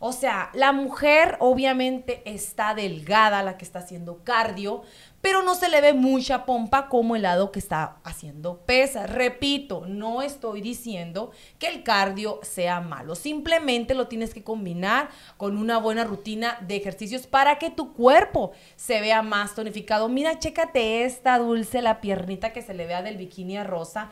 [0.00, 4.82] O sea, la mujer obviamente está delgada, la que está haciendo cardio,
[5.20, 9.10] pero no se le ve mucha pompa como el lado que está haciendo pesas.
[9.10, 15.58] Repito, no estoy diciendo que el cardio sea malo, simplemente lo tienes que combinar con
[15.58, 20.08] una buena rutina de ejercicios para que tu cuerpo se vea más tonificado.
[20.08, 24.10] Mira, chécate esta dulce, la piernita que se le vea del bikini a rosa.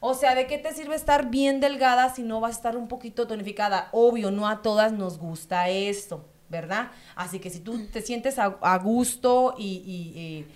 [0.00, 2.86] O sea, ¿de qué te sirve estar bien delgada si no vas a estar un
[2.86, 3.88] poquito tonificada?
[3.92, 6.35] Obvio, no a todas nos gusta esto.
[6.48, 6.90] ¿Verdad?
[7.14, 10.46] Así que si tú te sientes a, a gusto y, y- y,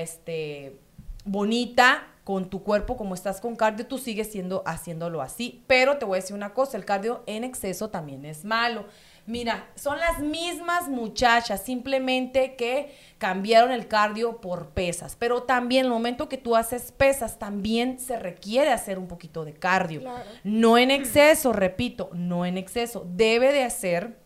[0.00, 0.78] este,
[1.24, 5.62] bonita con tu cuerpo como estás con cardio, tú sigues siendo haciéndolo así.
[5.66, 8.86] Pero te voy a decir una cosa, el cardio en exceso también es malo.
[9.26, 15.16] Mira, son las mismas muchachas, simplemente que cambiaron el cardio por pesas.
[15.18, 19.52] Pero también el momento que tú haces pesas, también se requiere hacer un poquito de
[19.54, 20.00] cardio.
[20.44, 23.06] No en exceso, repito, no en exceso.
[23.14, 24.18] Debe de hacer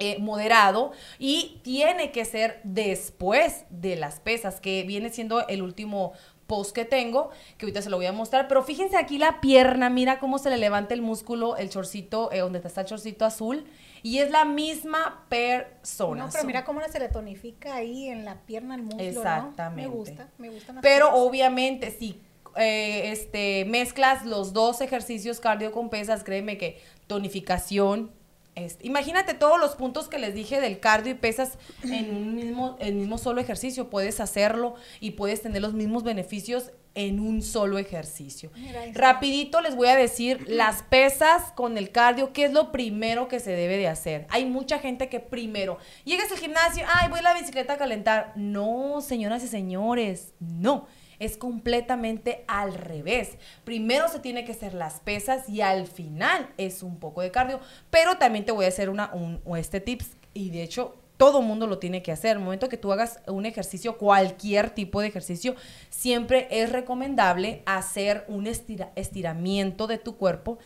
[0.00, 6.12] eh, moderado y tiene que ser después de las pesas, que viene siendo el último
[6.46, 9.88] post que tengo, que ahorita se lo voy a mostrar, pero fíjense aquí la pierna,
[9.88, 13.66] mira cómo se le levanta el músculo, el chorcito, eh, donde está el chorcito azul,
[14.02, 16.24] y es la misma persona.
[16.24, 18.98] No, pero mira cómo se le tonifica ahí en la pierna el ¿no?
[18.98, 19.88] Exactamente.
[19.88, 21.20] Me gusta, me gustan las Pero cosas.
[21.20, 22.20] obviamente, si
[22.56, 28.10] eh, este, mezclas los dos ejercicios cardio con pesas, créeme que tonificación.
[28.54, 32.76] Este, imagínate todos los puntos que les dije del cardio y pesas en un mismo,
[32.80, 33.90] el mismo solo ejercicio.
[33.90, 38.50] Puedes hacerlo y puedes tener los mismos beneficios en un solo ejercicio.
[38.94, 43.38] Rapidito les voy a decir las pesas con el cardio, qué es lo primero que
[43.38, 44.26] se debe de hacer.
[44.30, 48.32] Hay mucha gente que primero llegas al gimnasio, ay, voy a la bicicleta a calentar.
[48.34, 50.88] No, señoras y señores, no.
[51.20, 53.38] Es completamente al revés.
[53.64, 57.60] Primero se tiene que hacer las pesas y al final es un poco de cardio.
[57.90, 61.66] Pero también te voy a hacer una, un, este tips y de hecho todo mundo
[61.66, 62.38] lo tiene que hacer.
[62.38, 65.54] El momento que tú hagas un ejercicio, cualquier tipo de ejercicio,
[65.90, 70.58] siempre es recomendable hacer un estira- estiramiento de tu cuerpo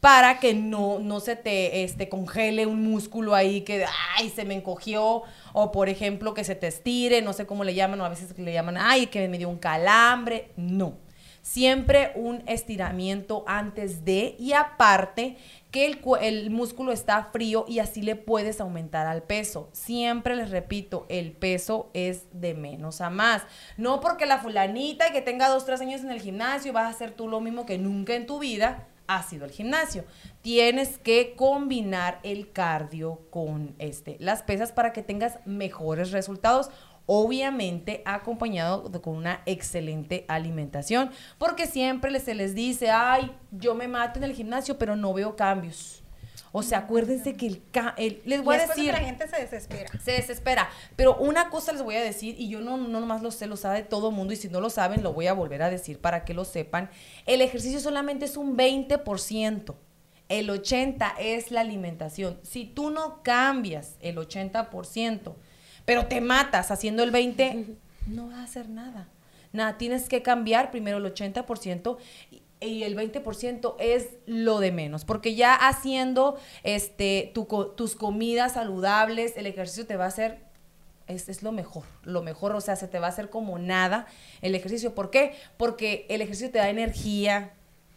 [0.00, 3.84] para que no, no se te este, congele un músculo ahí que,
[4.16, 5.22] ay, se me encogió,
[5.52, 8.36] o por ejemplo, que se te estire, no sé cómo le llaman, o a veces
[8.38, 10.52] le llaman, ay, que me dio un calambre.
[10.56, 10.94] No.
[11.42, 15.38] Siempre un estiramiento antes de y aparte
[15.70, 19.70] que el, el músculo está frío y así le puedes aumentar al peso.
[19.72, 23.42] Siempre les repito, el peso es de menos a más.
[23.78, 27.12] No porque la fulanita que tenga dos, tres años en el gimnasio vas a hacer
[27.12, 30.04] tú lo mismo que nunca en tu vida has ido al gimnasio.
[30.42, 36.70] Tienes que combinar el cardio con este, las pesas para que tengas mejores resultados
[37.12, 44.20] obviamente acompañado con una excelente alimentación, porque siempre se les dice, ay, yo me mato
[44.20, 45.99] en el gimnasio, pero no veo cambios.
[46.52, 49.28] O sea, acuérdense que el, ca- el- les Y voy a después decir, la gente
[49.28, 49.90] se desespera.
[50.02, 53.30] se desespera, pero una cosa les voy a decir, y yo no, no nomás lo
[53.30, 55.62] sé, lo sabe todo el mundo, y si no lo saben, lo voy a volver
[55.62, 56.90] a decir para que lo sepan,
[57.26, 59.74] el ejercicio solamente es un 20%.
[60.28, 62.38] El 80% es la alimentación.
[62.42, 65.34] Si tú no cambias el 80%,
[65.84, 67.76] pero te matas haciendo el 20%,
[68.06, 69.08] no vas a hacer nada.
[69.52, 71.96] Nada, tienes que cambiar primero el 80%
[72.30, 77.32] y, y el 20% es lo de menos, porque ya haciendo este,
[77.76, 80.38] tus comidas saludables, el ejercicio te va a hacer
[81.06, 84.06] es, es lo mejor, lo mejor, o sea, se te va a hacer como nada
[84.42, 84.94] el ejercicio.
[84.94, 85.32] ¿Por qué?
[85.56, 87.50] Porque el ejercicio te da energía,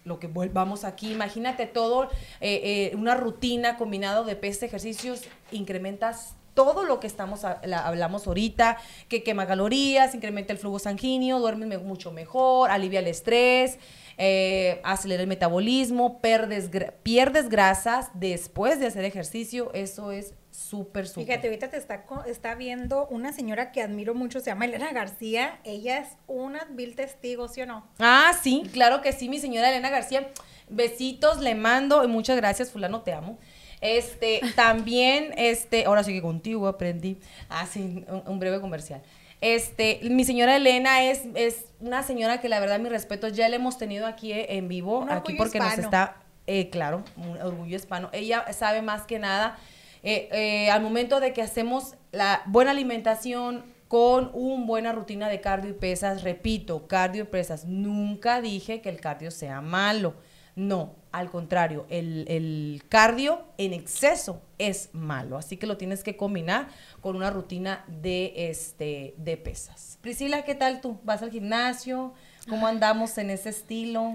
[0.03, 2.05] lo que vol- vamos aquí, imagínate todo,
[2.41, 7.86] eh, eh, una rutina combinado de pesas ejercicios, incrementas todo lo que estamos a- la-
[7.88, 8.78] hablamos ahorita,
[9.09, 13.78] que quema calorías, incrementa el flujo sanguíneo, duermes me- mucho mejor, alivia el estrés,
[14.18, 21.07] eh, acelera el metabolismo, pierdes, gra- pierdes grasas después de hacer ejercicio, eso es súper,
[21.07, 21.26] súper.
[21.28, 25.59] Fíjate, ahorita te está, está viendo una señora que admiro mucho, se llama Elena García.
[25.64, 27.88] Ella es una vil testigo, ¿sí o no?
[27.99, 30.30] Ah, sí, claro que sí, mi señora Elena García.
[30.70, 33.38] Besitos, le mando y muchas gracias, fulano, te amo.
[33.82, 37.18] Este, también, este, ahora sí que contigo aprendí.
[37.49, 39.01] Ah, un, un breve comercial.
[39.44, 43.58] Este, mi señora Elena es, es una señora que la verdad, mi respeto, ya la
[43.58, 46.16] hemos tenido aquí eh, en vivo, Un aquí porque nos está,
[46.48, 48.10] eh, claro, un orgullo hispano.
[48.14, 49.58] Ella sabe más que nada,
[50.02, 55.41] eh, eh, al momento de que hacemos la buena alimentación, con una buena rutina de
[55.41, 60.14] cardio y pesas, repito, cardio y pesas, nunca dije que el cardio sea malo,
[60.56, 66.18] no, al contrario, el, el cardio en exceso es malo, así que lo tienes que
[66.18, 66.68] combinar
[67.01, 69.97] con una rutina de, este, de pesas.
[70.01, 70.99] Priscila, ¿qué tal tú?
[71.03, 72.14] ¿Vas al gimnasio?
[72.49, 74.11] ¿Cómo andamos en ese estilo?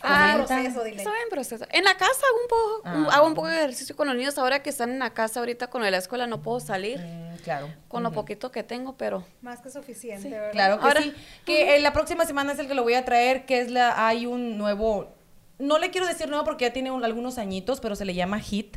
[0.00, 0.54] Ah, Comenta.
[0.54, 1.02] proceso, dile.
[1.02, 1.64] En proceso.
[1.72, 3.16] En la casa hago un poco, un- Ah.
[3.16, 4.38] hago un poco de ejercicio con los niños.
[4.38, 7.00] Ahora que están en la casa, ahorita con lo de la escuela no puedo salir
[7.00, 7.68] Mm, claro.
[7.88, 8.14] con lo Ujú.
[8.20, 10.52] poquito que tengo, pero Más que suficiente, ¿verdad?
[10.52, 11.12] Claro que Ahora- sí.
[11.44, 14.06] Que eh, la próxima semana es el que lo voy a traer, que es la,
[14.06, 15.12] hay un nuevo,
[15.58, 18.40] no le quiero decir nuevo porque ya tiene un- algunos añitos, pero se le llama
[18.40, 18.76] HIT,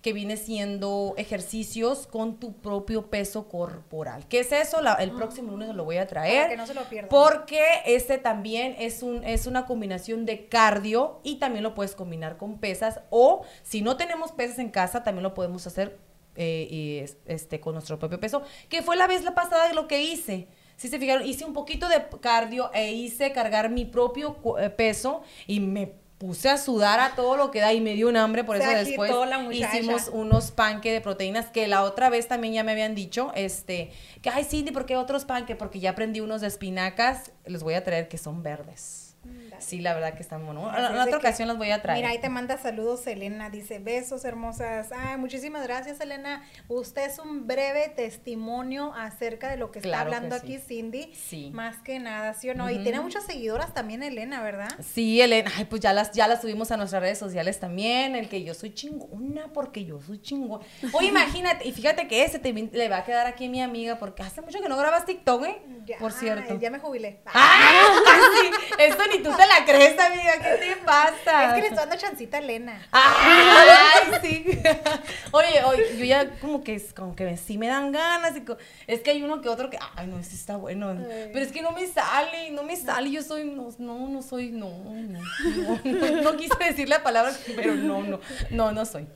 [0.00, 4.26] que viene siendo ejercicios con tu propio peso corporal.
[4.28, 4.80] ¿Qué es eso?
[4.82, 6.38] La- el próximo lunes lo voy a traer.
[6.38, 7.08] Para que no se lo pierdan.
[7.08, 12.36] Porque este también es, un, es una combinación de cardio y también lo puedes combinar
[12.36, 13.00] con pesas.
[13.10, 15.98] O si no tenemos pesas en casa, también lo podemos hacer
[16.34, 19.86] eh, y este, con nuestro propio peso, que fue la vez la pasada de lo
[19.86, 20.48] que hice.
[20.76, 25.22] Si se fijaron, hice un poquito de cardio e hice cargar mi propio eh, peso
[25.46, 25.92] y me
[26.22, 28.62] puse a sudar a todo lo que da y me dio un hambre, por Se
[28.62, 29.10] eso después
[29.50, 33.90] hicimos unos panques de proteínas que la otra vez también ya me habían dicho, este,
[34.22, 35.56] que ay Cindy, ¿por qué otros panques?
[35.56, 39.16] Porque ya aprendí unos de espinacas, los voy a traer que son verdes.
[39.62, 40.72] Sí, la verdad que están buenos.
[40.72, 41.98] Así En otra ocasión los voy a traer.
[41.98, 44.90] Mira, ahí te manda saludos Elena, dice, besos hermosas.
[44.92, 46.42] Ay, muchísimas gracias Elena.
[46.68, 50.42] Usted es un breve testimonio acerca de lo que está que hablando sí.
[50.42, 51.12] aquí Cindy.
[51.14, 51.50] Sí.
[51.52, 52.70] Más que nada, ¿sí o no?
[52.70, 54.68] Y tiene muchas seguidoras también Elena, ¿verdad?
[54.82, 58.28] Sí, Elena, ay, pues ya las, ya las subimos a nuestras redes sociales también, el
[58.28, 60.64] que yo soy chingona, porque yo soy chingona.
[60.92, 63.98] Oye, imagínate, y fíjate que ese te- le va a quedar aquí a mi amiga,
[63.98, 65.62] porque hace mucho que no grabas TikTok, ¿eh?
[65.86, 66.58] Ya, Por cierto.
[66.58, 67.20] Ya me jubilé.
[67.26, 67.88] ¡Ah!
[68.42, 71.48] Sí, esto ni tú te la crees, amiga, ¿qué te pasa?
[71.48, 72.86] Es que le estoy dando chancita a Elena.
[72.92, 74.44] Ay, sí.
[75.32, 78.44] Oye, oye, yo ya como que como que sí me dan ganas y
[78.86, 80.94] es que hay uno que otro que ay, no, ese está bueno.
[81.32, 84.50] Pero es que no me sale, no me sale, yo soy no, no, no soy
[84.50, 89.06] no, no, no, no, no quise decir la palabra, pero no, no, no, no soy.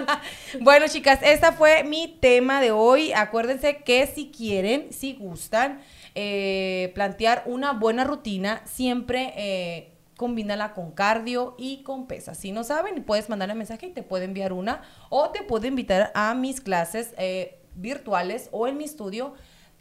[0.60, 3.12] bueno, chicas, ese fue mi tema de hoy.
[3.12, 5.80] Acuérdense que si quieren, si gustan,
[6.14, 12.38] eh, plantear una buena rutina, siempre eh, combínala con cardio y con pesas.
[12.38, 16.12] Si no saben, puedes mandarle mensaje y te puede enviar una o te puedo invitar
[16.14, 19.34] a mis clases eh, virtuales o en mi estudio.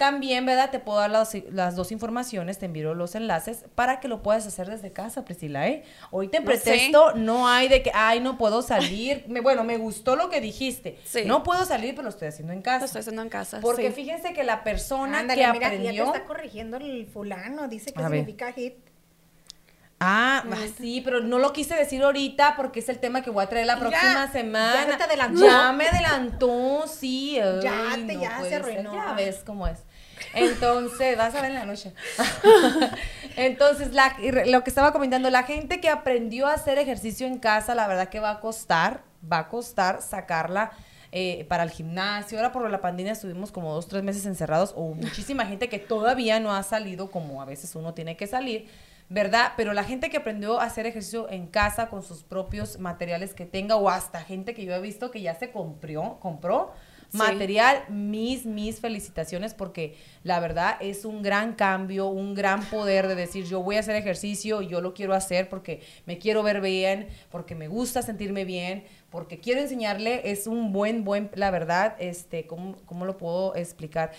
[0.04, 0.70] También, ¿verdad?
[0.70, 4.46] Te puedo dar las, las dos informaciones, te envío los enlaces para que lo puedas
[4.46, 5.84] hacer desde casa, Priscila, ¿eh?
[6.12, 6.58] Ahorita en No sé.
[6.58, 9.24] pretexto no hay de que, ay, no puedo salir.
[9.30, 11.00] Me- bueno, me gustó lo que dijiste.
[11.06, 11.24] Sí.
[11.26, 12.80] No puedo salir, pero lo estoy haciendo en casa.
[12.80, 13.60] Lo estoy haciendo en casa.
[13.62, 13.94] Porque sí.
[13.94, 16.04] fíjense que la persona Ándale, que mira, ya aprendió...
[16.12, 17.70] te está corrigiendo el fulano.
[17.70, 18.74] Dice que significa hit.
[20.06, 23.42] Ah, ah, sí, pero no lo quise decir ahorita porque es el tema que voy
[23.42, 24.86] a traer la próxima ya semana.
[24.92, 25.46] se te adelantó.
[25.46, 27.36] Ya me adelantó, sí.
[27.62, 28.62] Ya te- no ya se ser.
[28.64, 28.94] arruinó.
[28.94, 29.80] Ya ves cómo es.
[30.34, 31.94] Entonces, vas a ver en la noche.
[33.36, 34.16] Entonces, la-
[34.46, 38.10] lo que estaba comentando, la gente que aprendió a hacer ejercicio en casa, la verdad
[38.10, 39.02] que va a costar,
[39.32, 40.72] va a costar sacarla
[41.12, 42.38] eh, para el gimnasio.
[42.38, 46.40] Ahora por la pandemia estuvimos como dos, tres meses encerrados, o muchísima gente que todavía
[46.40, 48.68] no ha salido como a veces uno tiene que salir.
[49.10, 49.52] ¿Verdad?
[49.58, 53.46] Pero la gente que aprendió a hacer ejercicio en casa con sus propios materiales que
[53.46, 56.72] tenga, o hasta gente que yo he visto que ya se compró, compró
[57.14, 63.16] Material, mis, mis felicitaciones, porque la verdad es un gran cambio, un gran poder de
[63.16, 67.08] decir, yo voy a hacer ejercicio, yo lo quiero hacer porque me quiero ver bien,
[67.30, 72.48] porque me gusta sentirme bien, porque quiero enseñarle, es un buen, buen, la verdad, este,
[72.48, 74.12] ¿cómo, cómo lo puedo explicar?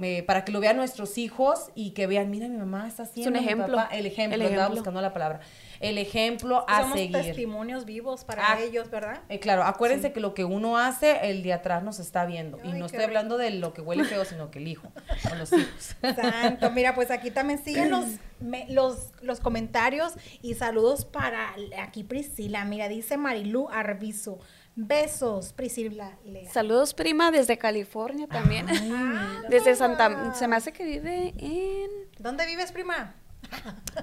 [0.00, 3.32] Eh, para que lo vean nuestros hijos y que vean, mira, mi mamá está haciendo.
[3.32, 3.74] mi ejemplo.
[3.76, 4.76] papá", el ejemplo, El estaba ejemplo.
[4.80, 5.40] buscando la palabra.
[5.80, 7.12] El ejemplo a Somos seguir.
[7.12, 9.20] testimonios vivos para Ah, ellos, ¿verdad?
[9.28, 12.58] Eh, claro, acuérdense que lo que uno hace, el de atrás nos está viendo.
[12.64, 14.88] y no estoy hablando de lo que huele feo, sino que el hijo
[15.30, 15.96] o los hijos.
[16.14, 18.04] Santo, mira, pues aquí también siguen los,
[18.40, 22.64] me- los, los comentarios y saludos para aquí Priscila.
[22.64, 24.38] Mira, dice Marilú Arbizu.
[24.80, 26.48] Besos, Priscila Lea.
[26.52, 28.66] Saludos, prima, desde California también.
[29.50, 30.32] desde Santa...
[30.34, 33.14] Se me hace que vive en ¿Dónde vives, prima?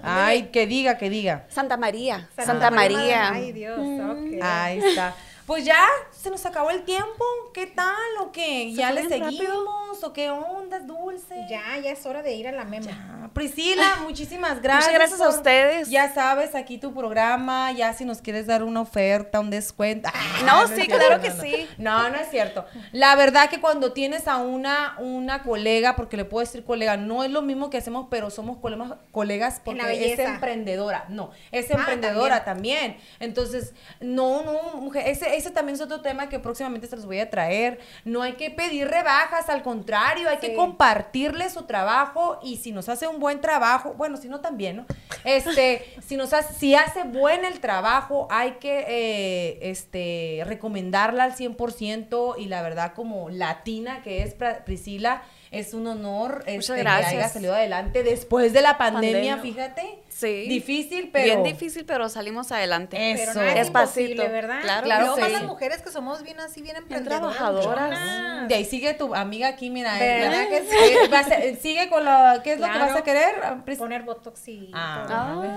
[0.03, 1.45] Ay, que diga, que diga.
[1.47, 2.29] Santa María.
[2.37, 3.31] Santa, María.
[3.31, 4.41] Ay, Dios, ok.
[4.41, 5.15] Ahí está.
[5.45, 5.77] Pues ya,
[6.11, 7.23] se nos acabó el tiempo.
[7.53, 7.85] ¿Qué tal?
[8.19, 8.73] ¿O qué?
[8.73, 9.19] ¿Ya le rápido.
[9.27, 10.03] seguimos?
[10.03, 11.35] ¿O qué onda, dulce?
[11.47, 12.91] Ya, ya es hora de ir a la meme.
[12.91, 14.91] Ah, Priscila, muchísimas gracias.
[14.91, 15.89] gracias a ustedes.
[15.91, 20.09] Ya sabes, aquí tu programa, ya si nos quieres dar una oferta, un descuento.
[20.11, 21.41] Ah, No, es sí, claro que no.
[21.41, 21.69] sí.
[21.77, 22.65] No, no es cierto.
[22.91, 27.23] La verdad que cuando tienes a una, una colega, porque le puedo decir colega, no
[27.23, 31.05] es lo mismo que hacemos, pero somos colegas, colegas En la porque es emprendedora.
[31.09, 32.97] No, es Ah, emprendedora también.
[33.19, 37.19] Entonces, no, no, mujer, ese, ese también es otro tema que próximamente se los voy
[37.19, 37.79] a traer.
[38.03, 40.55] No hay que pedir rebajas, al contrario, hay que Sí.
[40.55, 44.85] compartirle su trabajo y si nos hace un buen trabajo, bueno, si no también, ¿no?
[45.23, 51.35] Este, si nos hace, si hace buen el trabajo, hay que eh, este, recomendarla al
[51.35, 57.29] 100% y la verdad como latina que es Priscila, es un honor este, que haya
[57.29, 59.41] salido adelante después de la pandemia, Pandemia.
[59.41, 59.99] fíjate.
[60.09, 60.47] Sí.
[60.47, 61.25] Difícil, pero...
[61.25, 63.11] Bien difícil, pero salimos adelante.
[63.11, 63.23] Eso.
[63.25, 64.23] Pero nada es Despacito.
[64.23, 64.61] ¿verdad?
[64.61, 67.35] Claro, Claro que más las mujeres que somos bien así, bien emprendedoras.
[67.35, 68.47] trabajadoras.
[68.47, 69.97] De ahí sigue tu amiga aquí, mira.
[69.97, 70.95] ¿Verdad que sí?
[71.11, 72.41] vas a- sigue con la...
[72.43, 73.35] ¿Qué es lo que vas a querer?
[73.43, 75.51] Ah, Poner botox y Ah,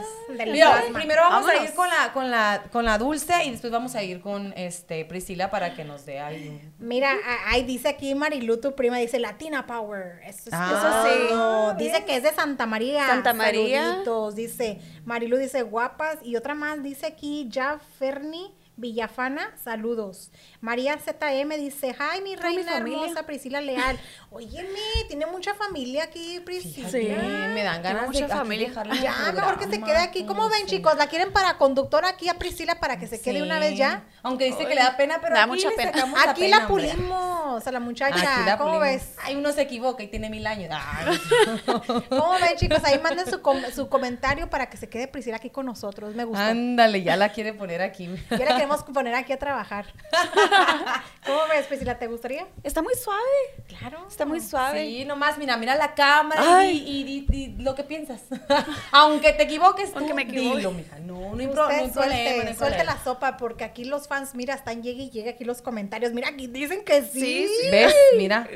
[0.46, 0.98] Mira, plasma.
[0.98, 4.02] primero vamos a ir con la, con la, con la dulce y después vamos a
[4.02, 7.12] ir con este Priscila para que nos dé ahí un- Mira,
[7.46, 10.20] ahí dice aquí Marilu, tu prima, dice Latina Power.
[10.24, 11.28] Eso, es- Ah, eso sí.
[11.34, 13.06] ah, Dice que es de Santa María.
[13.06, 13.82] Santa María.
[13.82, 14.78] Saluditos, dice.
[15.04, 16.18] Marilu dice guapas.
[16.22, 20.30] Y otra más dice aquí, ya Ferni, Villafana, saludos.
[20.60, 22.98] María ZM dice, ay, mi mi reina familia.
[23.02, 23.98] hermosa Priscila Leal.
[24.30, 24.68] Óyeme,
[25.08, 26.88] tiene mucha familia aquí, Priscila.
[26.88, 27.08] Sí.
[27.54, 28.72] me dan ganas mucha de familia.
[29.02, 30.24] Ya, mejor que se quede aquí.
[30.24, 30.76] ¿Cómo ven, sí.
[30.76, 30.96] chicos?
[30.96, 34.04] ¿La quieren para conductora aquí a Priscila para que se quede una vez ya?
[34.22, 35.92] Aunque dice que le da pena, pero Da aquí mucha pena.
[35.92, 36.88] sacamos Aquí pena, la hombre.
[36.92, 38.44] pulimos a la muchacha.
[38.46, 39.02] la ¿Cómo pulimos.
[39.02, 39.14] ves?
[39.24, 40.70] Ay, uno se equivoca y tiene mil años.
[40.72, 41.18] Ay,
[42.08, 42.78] ¿Cómo ven, chicos?
[42.84, 46.14] Ahí manden su, com- su comentario para que se quede Priscila aquí con nosotros.
[46.14, 46.48] Me gusta.
[46.48, 48.08] Ándale, ya la quiere poner aquí.
[48.30, 49.86] Ya la queremos poner aquí a trabajar.
[51.26, 51.98] ¿Cómo ves, Priscila?
[51.98, 52.46] ¿Te gustaría?
[52.62, 53.22] Está muy suave.
[53.66, 54.06] Claro.
[54.08, 54.84] Está muy suave.
[54.86, 57.26] Sí, nomás, mira, mira la cámara y,
[57.58, 58.22] lo que piensas.
[58.92, 60.56] Aunque te equivoques, tú Aunque me equivoque.
[60.58, 60.98] dilo, mija.
[60.98, 62.84] No, no hay, pro- no problema, suelte, no hay suelte problema.
[62.84, 66.12] la sopa porque aquí los fans, mira, están llegue y llegue aquí los comentarios.
[66.12, 67.20] Mira, aquí dicen que sí.
[67.20, 67.70] Sí, sí.
[67.70, 67.94] ¿Ves?
[68.16, 68.48] Mira.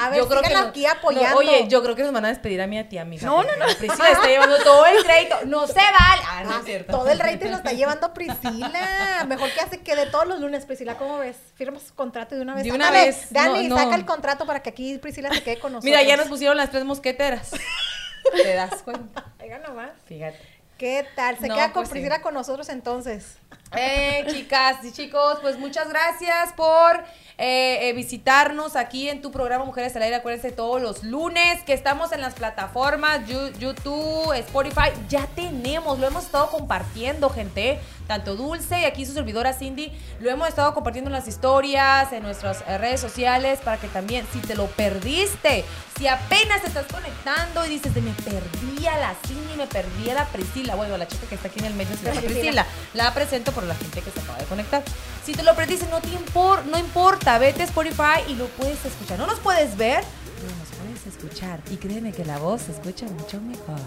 [0.00, 1.30] A ver, síganla nos- aquí apoyando.
[1.30, 3.26] no, oye, yo creo que nos van a despedir a mí y a ti, amiga.
[3.26, 5.36] No, no, la Priscila está llevando todo el crédito.
[5.46, 6.22] No se vale.
[6.28, 6.92] Ah, no Ah, es cierto.
[6.92, 9.24] todo el rating lo está llevando Priscila.
[9.26, 11.36] Mejor que hace que de todos los lunes, Priscila, ¿cómo ves?
[11.54, 12.64] Firmas contrato de una vez.
[12.64, 13.26] De una Ándale, vez.
[13.30, 13.82] Dani, No, no.
[13.82, 15.84] saca el contrato para que aquí Priscila se quede con nosotros.
[15.90, 17.50] Mira, ya nos pusieron las tres mosqueteras.
[18.42, 19.32] ¿Te das cuenta?
[19.42, 19.90] Oiga nomás.
[20.06, 20.38] Fíjate.
[20.78, 21.38] ¿Qué tal?
[21.38, 21.92] Se No, queda con pues sí.
[21.92, 23.36] Priscila con nosotros entonces.
[23.74, 27.02] Eh, chicas y chicos, pues muchas gracias por
[27.38, 30.16] eh, eh, visitarnos aquí en tu programa Mujeres al Aire.
[30.16, 34.90] Acuérdense todos los lunes que estamos en las plataformas YouTube, Spotify.
[35.08, 37.80] Ya tenemos, lo hemos estado compartiendo, gente.
[38.06, 42.22] Tanto Dulce y aquí su servidora Cindy, lo hemos estado compartiendo en las historias, en
[42.22, 45.64] nuestras eh, redes sociales, para que también, si te lo perdiste,
[45.96, 50.10] si apenas te estás conectando y dices, de me perdí a la Cindy, me perdí
[50.10, 52.40] a la Priscila, bueno, la chica que está aquí en el medio se llama Priscila.
[52.40, 52.66] Priscila.
[52.94, 54.82] La presento por la gente que se acaba de conectar.
[55.24, 58.84] Si te lo perdiste, no, te impor- no importa, vete a Spotify y lo puedes
[58.84, 59.18] escuchar.
[59.18, 60.02] No nos puedes ver,
[60.40, 61.60] pero nos puedes escuchar.
[61.70, 63.78] Y créeme que la voz se escucha mucho mejor.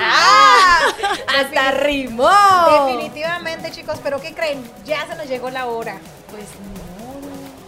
[0.00, 0.80] ¡Ah!
[1.40, 2.30] ¡Hasta rimó!
[2.86, 4.62] Definitivamente, chicos, pero ¿qué creen?
[4.84, 5.98] Ya se nos llegó la hora.
[6.30, 6.73] Pues no.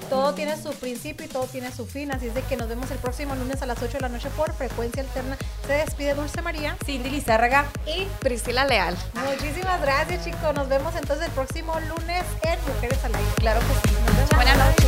[0.09, 2.91] Todo tiene su principio y todo tiene su fin, así es de que nos vemos
[2.91, 5.37] el próximo lunes a las 8 de la noche por Frecuencia Alterna.
[5.67, 8.97] Se despide Dulce María, Cindy Lizárraga y Priscila Leal.
[9.15, 10.55] Muchísimas gracias, chicos.
[10.55, 13.31] Nos vemos entonces el próximo lunes en Mujeres al Aire.
[13.37, 13.95] Claro que sí.
[14.07, 14.31] Nos vemos.
[14.37, 14.87] Buenas noches.